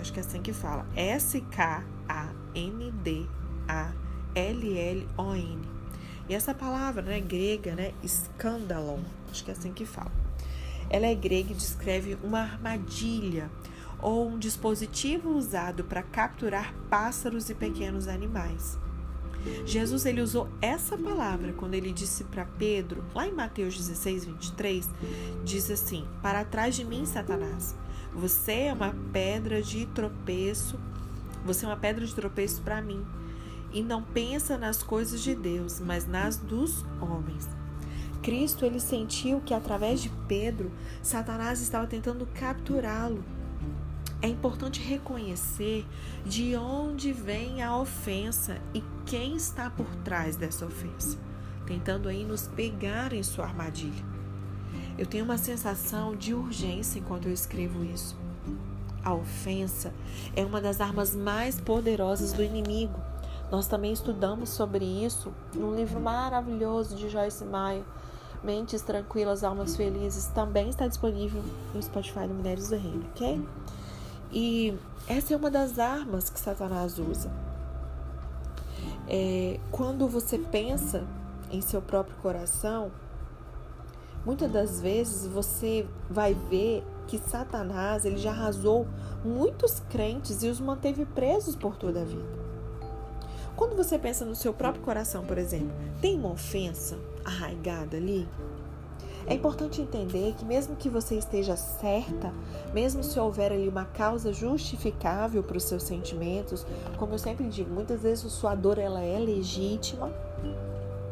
Acho 0.00 0.12
que 0.12 0.18
é 0.18 0.22
assim 0.22 0.42
que 0.42 0.52
fala. 0.52 0.84
S-K-A-N-D-A-L-L-O-N. 4.34 5.58
E 6.28 6.34
essa 6.34 6.52
palavra, 6.52 7.02
né, 7.02 7.20
grega, 7.20 7.74
né, 7.74 7.92
escandalon, 8.02 9.00
acho 9.30 9.44
que 9.44 9.50
é 9.50 9.54
assim 9.54 9.72
que 9.72 9.86
fala. 9.86 10.12
Ela 10.90 11.06
é 11.06 11.14
grega 11.14 11.52
e 11.52 11.56
descreve 11.56 12.18
uma 12.22 12.40
armadilha 12.40 13.50
ou 14.00 14.28
um 14.28 14.38
dispositivo 14.38 15.30
usado 15.30 15.84
para 15.84 16.02
capturar 16.02 16.74
pássaros 16.90 17.48
e 17.48 17.54
pequenos 17.54 18.08
animais. 18.08 18.78
Jesus 19.64 20.04
ele 20.04 20.20
usou 20.20 20.48
essa 20.60 20.98
palavra 20.98 21.52
quando 21.52 21.74
ele 21.74 21.92
disse 21.92 22.24
para 22.24 22.44
Pedro, 22.44 23.04
lá 23.14 23.26
em 23.26 23.32
Mateus 23.32 23.76
16, 23.76 24.24
23, 24.24 24.90
diz 25.44 25.70
assim: 25.70 26.06
Para 26.20 26.44
trás 26.44 26.74
de 26.74 26.84
mim, 26.84 27.06
Satanás, 27.06 27.74
você 28.12 28.52
é 28.52 28.72
uma 28.72 28.94
pedra 29.12 29.62
de 29.62 29.86
tropeço, 29.86 30.78
você 31.44 31.64
é 31.64 31.68
uma 31.68 31.76
pedra 31.76 32.04
de 32.04 32.14
tropeço 32.14 32.60
para 32.62 32.82
mim, 32.82 33.06
e 33.72 33.82
não 33.82 34.02
pensa 34.02 34.56
nas 34.56 34.82
coisas 34.82 35.20
de 35.20 35.34
Deus, 35.34 35.80
mas 35.80 36.06
nas 36.06 36.36
dos 36.36 36.84
homens. 37.00 37.48
Cristo 38.22 38.64
ele 38.64 38.80
sentiu 38.80 39.40
que 39.40 39.54
através 39.54 40.00
de 40.00 40.10
Pedro, 40.26 40.70
Satanás 41.02 41.60
estava 41.60 41.86
tentando 41.86 42.26
capturá-lo 42.26 43.22
é 44.20 44.26
importante 44.26 44.80
reconhecer 44.80 45.86
de 46.26 46.56
onde 46.56 47.12
vem 47.12 47.62
a 47.62 47.76
ofensa 47.76 48.60
e 48.74 48.82
quem 49.06 49.36
está 49.36 49.70
por 49.70 49.86
trás 49.96 50.36
dessa 50.36 50.66
ofensa, 50.66 51.16
tentando 51.64 52.08
aí 52.08 52.24
nos 52.24 52.48
pegar 52.48 53.12
em 53.12 53.22
sua 53.22 53.44
armadilha. 53.44 54.04
Eu 54.98 55.06
tenho 55.06 55.24
uma 55.24 55.38
sensação 55.38 56.16
de 56.16 56.34
urgência 56.34 56.98
enquanto 56.98 57.26
eu 57.26 57.32
escrevo 57.32 57.84
isso. 57.84 58.18
A 59.04 59.14
ofensa 59.14 59.94
é 60.34 60.44
uma 60.44 60.60
das 60.60 60.80
armas 60.80 61.14
mais 61.14 61.60
poderosas 61.60 62.32
do 62.32 62.42
inimigo. 62.42 63.00
Nós 63.50 63.66
também 63.66 63.92
estudamos 63.92 64.50
sobre 64.50 64.84
isso 64.84 65.32
num 65.54 65.74
livro 65.74 65.98
maravilhoso 66.00 66.94
de 66.94 67.08
Joyce 67.08 67.44
Meyer, 67.44 67.82
Mentes 68.42 68.82
Tranquilas, 68.82 69.42
Almas 69.42 69.74
Felizes. 69.74 70.26
Também 70.26 70.68
está 70.68 70.86
disponível 70.86 71.42
no 71.74 71.82
Spotify 71.82 72.26
do 72.26 72.34
Mulheres 72.34 72.68
do 72.68 72.76
Reino, 72.76 73.06
ok? 73.14 73.48
E 74.30 74.76
essa 75.06 75.32
é 75.32 75.36
uma 75.36 75.50
das 75.50 75.78
armas 75.78 76.28
que 76.28 76.38
Satanás 76.38 76.98
usa. 76.98 77.30
É, 79.08 79.58
quando 79.70 80.06
você 80.06 80.38
pensa 80.38 81.06
em 81.50 81.62
seu 81.62 81.80
próprio 81.80 82.14
coração, 82.16 82.92
muitas 84.26 84.52
das 84.52 84.80
vezes 84.82 85.26
você 85.26 85.88
vai 86.10 86.34
ver 86.34 86.84
que 87.06 87.16
Satanás 87.16 88.04
ele 88.04 88.18
já 88.18 88.30
arrasou 88.30 88.86
muitos 89.24 89.80
crentes 89.88 90.42
e 90.42 90.48
os 90.48 90.60
manteve 90.60 91.06
presos 91.06 91.56
por 91.56 91.76
toda 91.76 92.02
a 92.02 92.04
vida. 92.04 92.47
Quando 93.58 93.74
você 93.74 93.98
pensa 93.98 94.24
no 94.24 94.36
seu 94.36 94.54
próprio 94.54 94.84
coração, 94.84 95.24
por 95.26 95.36
exemplo, 95.36 95.72
tem 96.00 96.16
uma 96.16 96.30
ofensa 96.30 96.96
arraigada 97.24 97.96
ali? 97.96 98.28
É 99.26 99.34
importante 99.34 99.82
entender 99.82 100.32
que, 100.38 100.44
mesmo 100.44 100.76
que 100.76 100.88
você 100.88 101.16
esteja 101.16 101.56
certa, 101.56 102.32
mesmo 102.72 103.02
se 103.02 103.18
houver 103.18 103.52
ali 103.52 103.68
uma 103.68 103.84
causa 103.84 104.32
justificável 104.32 105.42
para 105.42 105.56
os 105.56 105.64
seus 105.64 105.82
sentimentos, 105.82 106.64
como 106.98 107.14
eu 107.14 107.18
sempre 107.18 107.48
digo, 107.48 107.74
muitas 107.74 108.00
vezes 108.00 108.26
a 108.26 108.30
sua 108.30 108.54
dor 108.54 108.78
ela 108.78 109.02
é 109.02 109.18
legítima. 109.18 110.12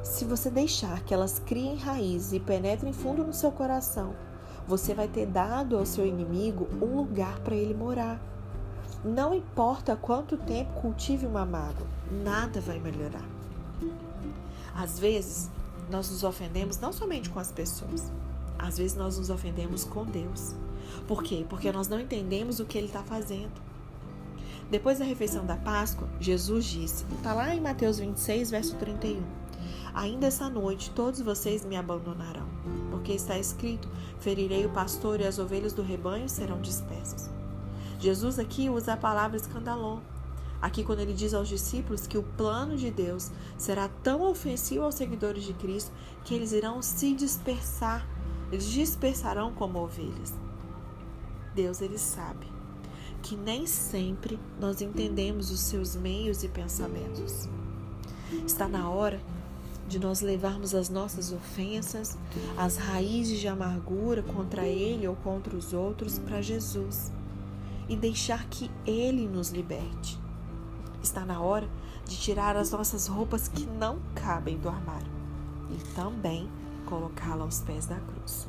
Se 0.05 0.25
você 0.25 0.49
deixar 0.49 1.03
que 1.03 1.13
elas 1.13 1.41
criem 1.41 1.75
raízes 1.75 2.33
e 2.33 2.39
penetrem 2.39 2.93
fundo 2.93 3.25
no 3.25 3.35
seu 3.35 3.51
coração, 3.51 4.15
você 4.69 4.95
vai 4.95 5.09
ter 5.09 5.27
dado 5.27 5.77
ao 5.77 5.85
seu 5.85 6.07
inimigo 6.07 6.69
um 6.81 6.97
lugar 6.97 7.41
para 7.41 7.57
ele 7.57 7.75
morar. 7.75 8.21
Não 9.05 9.35
importa 9.35 9.97
quanto 9.97 10.37
tempo 10.37 10.81
cultive 10.81 11.27
uma 11.27 11.45
mágoa, 11.45 11.87
nada 12.11 12.61
vai 12.61 12.79
melhorar. 12.79 13.25
Às 14.75 14.99
vezes, 14.99 15.51
nós 15.91 16.11
nos 16.11 16.25
ofendemos 16.25 16.79
não 16.79 16.93
somente 16.93 17.31
com 17.31 17.39
as 17.39 17.53
pessoas, 17.53 18.11
às 18.59 18.79
vezes 18.79 18.97
nós 18.97 19.19
nos 19.19 19.31
ofendemos 19.31 19.85
com 19.85 20.05
Deus. 20.05 20.55
Por 21.07 21.23
quê? 21.23 21.45
Porque 21.49 21.71
nós 21.71 21.89
não 21.89 22.01
entendemos 22.01 22.59
o 22.59 22.65
que 22.65 22.79
Ele 22.79 22.87
está 22.87 23.03
fazendo. 23.03 23.53
Depois 24.71 24.99
da 24.99 25.05
refeição 25.05 25.47
da 25.47 25.57
Páscoa, 25.57 26.09
Jesus 26.19 26.65
disse, 26.65 27.05
está 27.17 27.33
lá 27.33 27.55
em 27.55 27.61
Mateus 27.61 27.99
26, 27.99 28.51
verso 28.51 28.75
31. 28.77 29.23
Ainda 29.95 30.27
essa 30.27 30.51
noite 30.51 30.91
todos 30.91 31.21
vocês 31.21 31.65
me 31.65 31.77
abandonarão, 31.77 32.47
porque 32.91 33.13
está 33.13 33.39
escrito: 33.39 33.89
ferirei 34.19 34.67
o 34.67 34.71
pastor 34.71 35.21
e 35.21 35.27
as 35.27 35.39
ovelhas 35.39 35.73
do 35.73 35.83
rebanho 35.83 36.29
serão 36.29 36.61
dispersas. 36.61 37.36
Jesus 37.99 38.39
aqui 38.39 38.69
usa 38.69 38.93
a 38.93 38.97
palavra 38.97 39.37
escandalon, 39.37 40.01
Aqui, 40.61 40.83
quando 40.83 41.01
ele 41.01 41.13
diz 41.13 41.35
aos 41.35 41.49
discípulos 41.49 42.07
que 42.07 42.17
o 42.17 42.23
plano 42.23 42.77
de 42.77 42.91
Deus 42.91 43.31
será 43.59 43.89
tão 44.03 44.23
ofensivo 44.23 44.85
aos 44.85 44.95
seguidores 44.95 45.45
de 45.45 45.53
Cristo 45.53 45.93
que 46.25 46.35
eles 46.35 46.53
irão 46.53 46.81
se 46.81 47.15
dispersar 47.15 48.07
eles 48.51 48.67
dispersarão 48.67 49.53
como 49.53 49.81
ovelhas. 49.81 50.33
Deus 51.55 51.81
ele 51.81 51.99
sabe 51.99 52.47
que 53.23 53.37
nem 53.37 53.67
sempre 53.67 54.39
nós 54.61 54.81
entendemos 54.81 55.51
os 55.51 55.61
seus 55.61 55.97
meios 55.97 56.45
e 56.45 56.49
pensamentos. 56.49 57.49
Está 58.47 58.69
na 58.69 58.89
hora 58.89 59.21
de 59.89 59.99
nós 59.99 60.21
levarmos 60.21 60.75
as 60.75 60.89
nossas 60.89 61.33
ofensas, 61.33 62.17
as 62.57 62.77
raízes 62.77 63.41
de 63.41 63.49
amargura 63.49 64.23
contra 64.23 64.67
ele 64.67 65.09
ou 65.09 65.17
contra 65.17 65.57
os 65.57 65.73
outros 65.73 66.19
para 66.19 66.41
Jesus 66.41 67.13
e 67.89 67.97
deixar 67.97 68.47
que 68.49 68.71
ele 68.87 69.27
nos 69.27 69.51
liberte. 69.51 70.19
Está 71.03 71.25
na 71.25 71.41
hora 71.41 71.69
de 72.05 72.17
tirar 72.17 72.57
as 72.57 72.71
nossas 72.71 73.07
roupas 73.07 73.49
que 73.49 73.67
não 73.67 73.99
cabem 74.15 74.59
do 74.59 74.69
armário 74.69 75.11
e 75.71 75.95
também 75.95 76.49
colocá-la 76.87 77.45
aos 77.45 77.61
pés 77.61 77.87
da 77.87 77.97
cruz. 77.97 78.49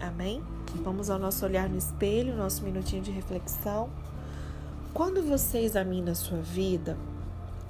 Amém? 0.00 0.42
Vamos 0.84 1.10
ao 1.10 1.18
nosso 1.18 1.44
olhar 1.44 1.68
no 1.68 1.76
espelho, 1.76 2.36
nosso 2.36 2.62
minutinho 2.62 3.02
de 3.02 3.10
reflexão. 3.10 3.90
Quando 4.94 5.22
você 5.22 5.58
examina 5.58 6.12
a 6.12 6.14
sua 6.14 6.38
vida, 6.38 6.96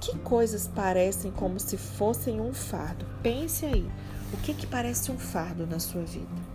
que 0.01 0.17
coisas 0.19 0.69
parecem 0.69 1.31
como 1.31 1.59
se 1.59 1.77
fossem 1.77 2.41
um 2.41 2.53
fardo? 2.53 3.07
Pense 3.23 3.65
aí, 3.67 3.91
o 4.33 4.37
que 4.39 4.55
que 4.55 4.67
parece 4.67 5.11
um 5.11 5.19
fardo 5.19 5.67
na 5.67 5.79
sua 5.79 6.03
vida? 6.03 6.48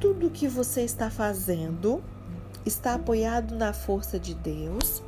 Quanto 0.00 0.14
do 0.14 0.30
que 0.30 0.46
você 0.46 0.82
está 0.82 1.10
fazendo 1.10 2.00
está 2.64 2.94
apoiado 2.94 3.56
na 3.56 3.72
força 3.72 4.16
de 4.16 4.32
Deus 4.32 5.02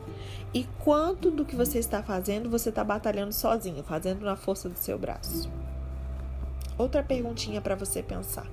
e 0.53 0.65
quanto 0.81 1.31
do 1.31 1.45
que 1.45 1.55
você 1.55 1.79
está 1.79 2.03
fazendo 2.03 2.51
você 2.51 2.71
está 2.71 2.83
batalhando 2.83 3.33
sozinho, 3.33 3.85
fazendo 3.85 4.25
na 4.25 4.35
força 4.35 4.69
do 4.69 4.77
seu 4.77 4.99
braço? 4.99 5.49
Outra 6.77 7.05
perguntinha 7.05 7.61
para 7.61 7.77
você 7.77 8.03
pensar: 8.03 8.49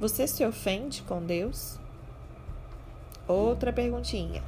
você 0.00 0.28
se 0.28 0.46
ofende 0.46 1.02
com 1.02 1.20
Deus? 1.24 1.76
Outra 3.26 3.72
perguntinha: 3.72 4.44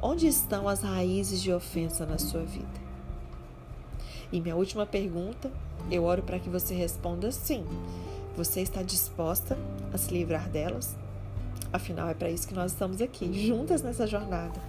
onde 0.00 0.28
estão 0.28 0.68
as 0.68 0.82
raízes 0.82 1.42
de 1.42 1.52
ofensa 1.52 2.06
na 2.06 2.18
sua 2.18 2.44
vida? 2.44 2.80
E 4.30 4.40
minha 4.40 4.54
última 4.54 4.86
pergunta, 4.86 5.50
eu 5.90 6.04
oro 6.04 6.22
para 6.22 6.38
que 6.38 6.48
você 6.48 6.72
responda 6.72 7.32
sim. 7.32 7.66
Você 8.36 8.60
está 8.60 8.82
disposta 8.82 9.58
a 9.92 9.98
se 9.98 10.12
livrar 10.12 10.48
delas? 10.48 10.96
Afinal, 11.72 12.08
é 12.08 12.14
para 12.14 12.30
isso 12.30 12.46
que 12.46 12.54
nós 12.54 12.72
estamos 12.72 13.00
aqui, 13.00 13.46
juntas 13.46 13.82
nessa 13.82 14.06
jornada 14.06 14.60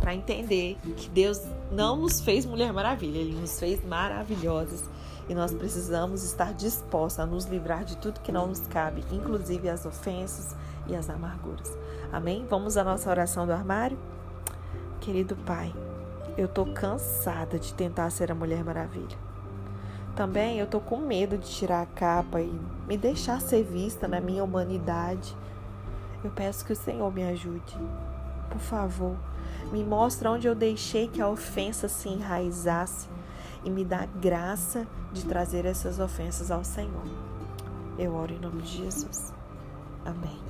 para 0.00 0.14
entender 0.14 0.76
que 0.96 1.08
Deus 1.08 1.40
não 1.70 1.96
nos 1.96 2.20
fez 2.20 2.44
Mulher 2.44 2.72
Maravilha, 2.72 3.18
Ele 3.18 3.34
nos 3.34 3.58
fez 3.58 3.82
maravilhosas 3.84 4.84
e 5.28 5.34
nós 5.34 5.54
precisamos 5.54 6.22
estar 6.22 6.52
dispostos 6.52 7.20
a 7.20 7.26
nos 7.26 7.46
livrar 7.46 7.84
de 7.84 7.96
tudo 7.96 8.20
que 8.20 8.30
não 8.30 8.46
nos 8.46 8.60
cabe, 8.66 9.04
inclusive 9.10 9.68
as 9.68 9.86
ofensas 9.86 10.54
e 10.86 10.94
as 10.94 11.08
amarguras. 11.08 11.76
Amém? 12.12 12.44
Vamos 12.50 12.76
à 12.76 12.84
nossa 12.84 13.08
oração 13.08 13.46
do 13.46 13.52
armário? 13.52 13.98
Querido 15.00 15.36
Pai, 15.36 15.72
eu 16.36 16.48
tô 16.48 16.66
cansada 16.66 17.58
de 17.58 17.72
tentar 17.72 18.10
ser 18.10 18.30
a 18.30 18.34
Mulher 18.34 18.62
Maravilha. 18.62 19.23
Também 20.14 20.58
eu 20.58 20.66
tô 20.66 20.78
com 20.80 20.98
medo 20.98 21.36
de 21.36 21.48
tirar 21.48 21.82
a 21.82 21.86
capa 21.86 22.40
e 22.40 22.60
me 22.86 22.96
deixar 22.96 23.40
ser 23.40 23.64
vista 23.64 24.06
na 24.06 24.20
minha 24.20 24.44
humanidade. 24.44 25.36
Eu 26.22 26.30
peço 26.30 26.64
que 26.64 26.72
o 26.72 26.76
Senhor 26.76 27.12
me 27.12 27.24
ajude. 27.24 27.76
Por 28.48 28.60
favor, 28.60 29.16
me 29.72 29.82
mostra 29.82 30.30
onde 30.30 30.46
eu 30.46 30.54
deixei 30.54 31.08
que 31.08 31.20
a 31.20 31.28
ofensa 31.28 31.88
se 31.88 32.08
enraizasse 32.08 33.08
e 33.64 33.70
me 33.70 33.84
dá 33.84 34.06
graça 34.06 34.86
de 35.12 35.24
trazer 35.24 35.64
essas 35.64 35.98
ofensas 35.98 36.50
ao 36.50 36.62
Senhor. 36.62 37.04
Eu 37.98 38.14
oro 38.14 38.32
em 38.32 38.38
nome 38.38 38.62
de 38.62 38.84
Jesus. 38.84 39.32
Amém. 40.04 40.43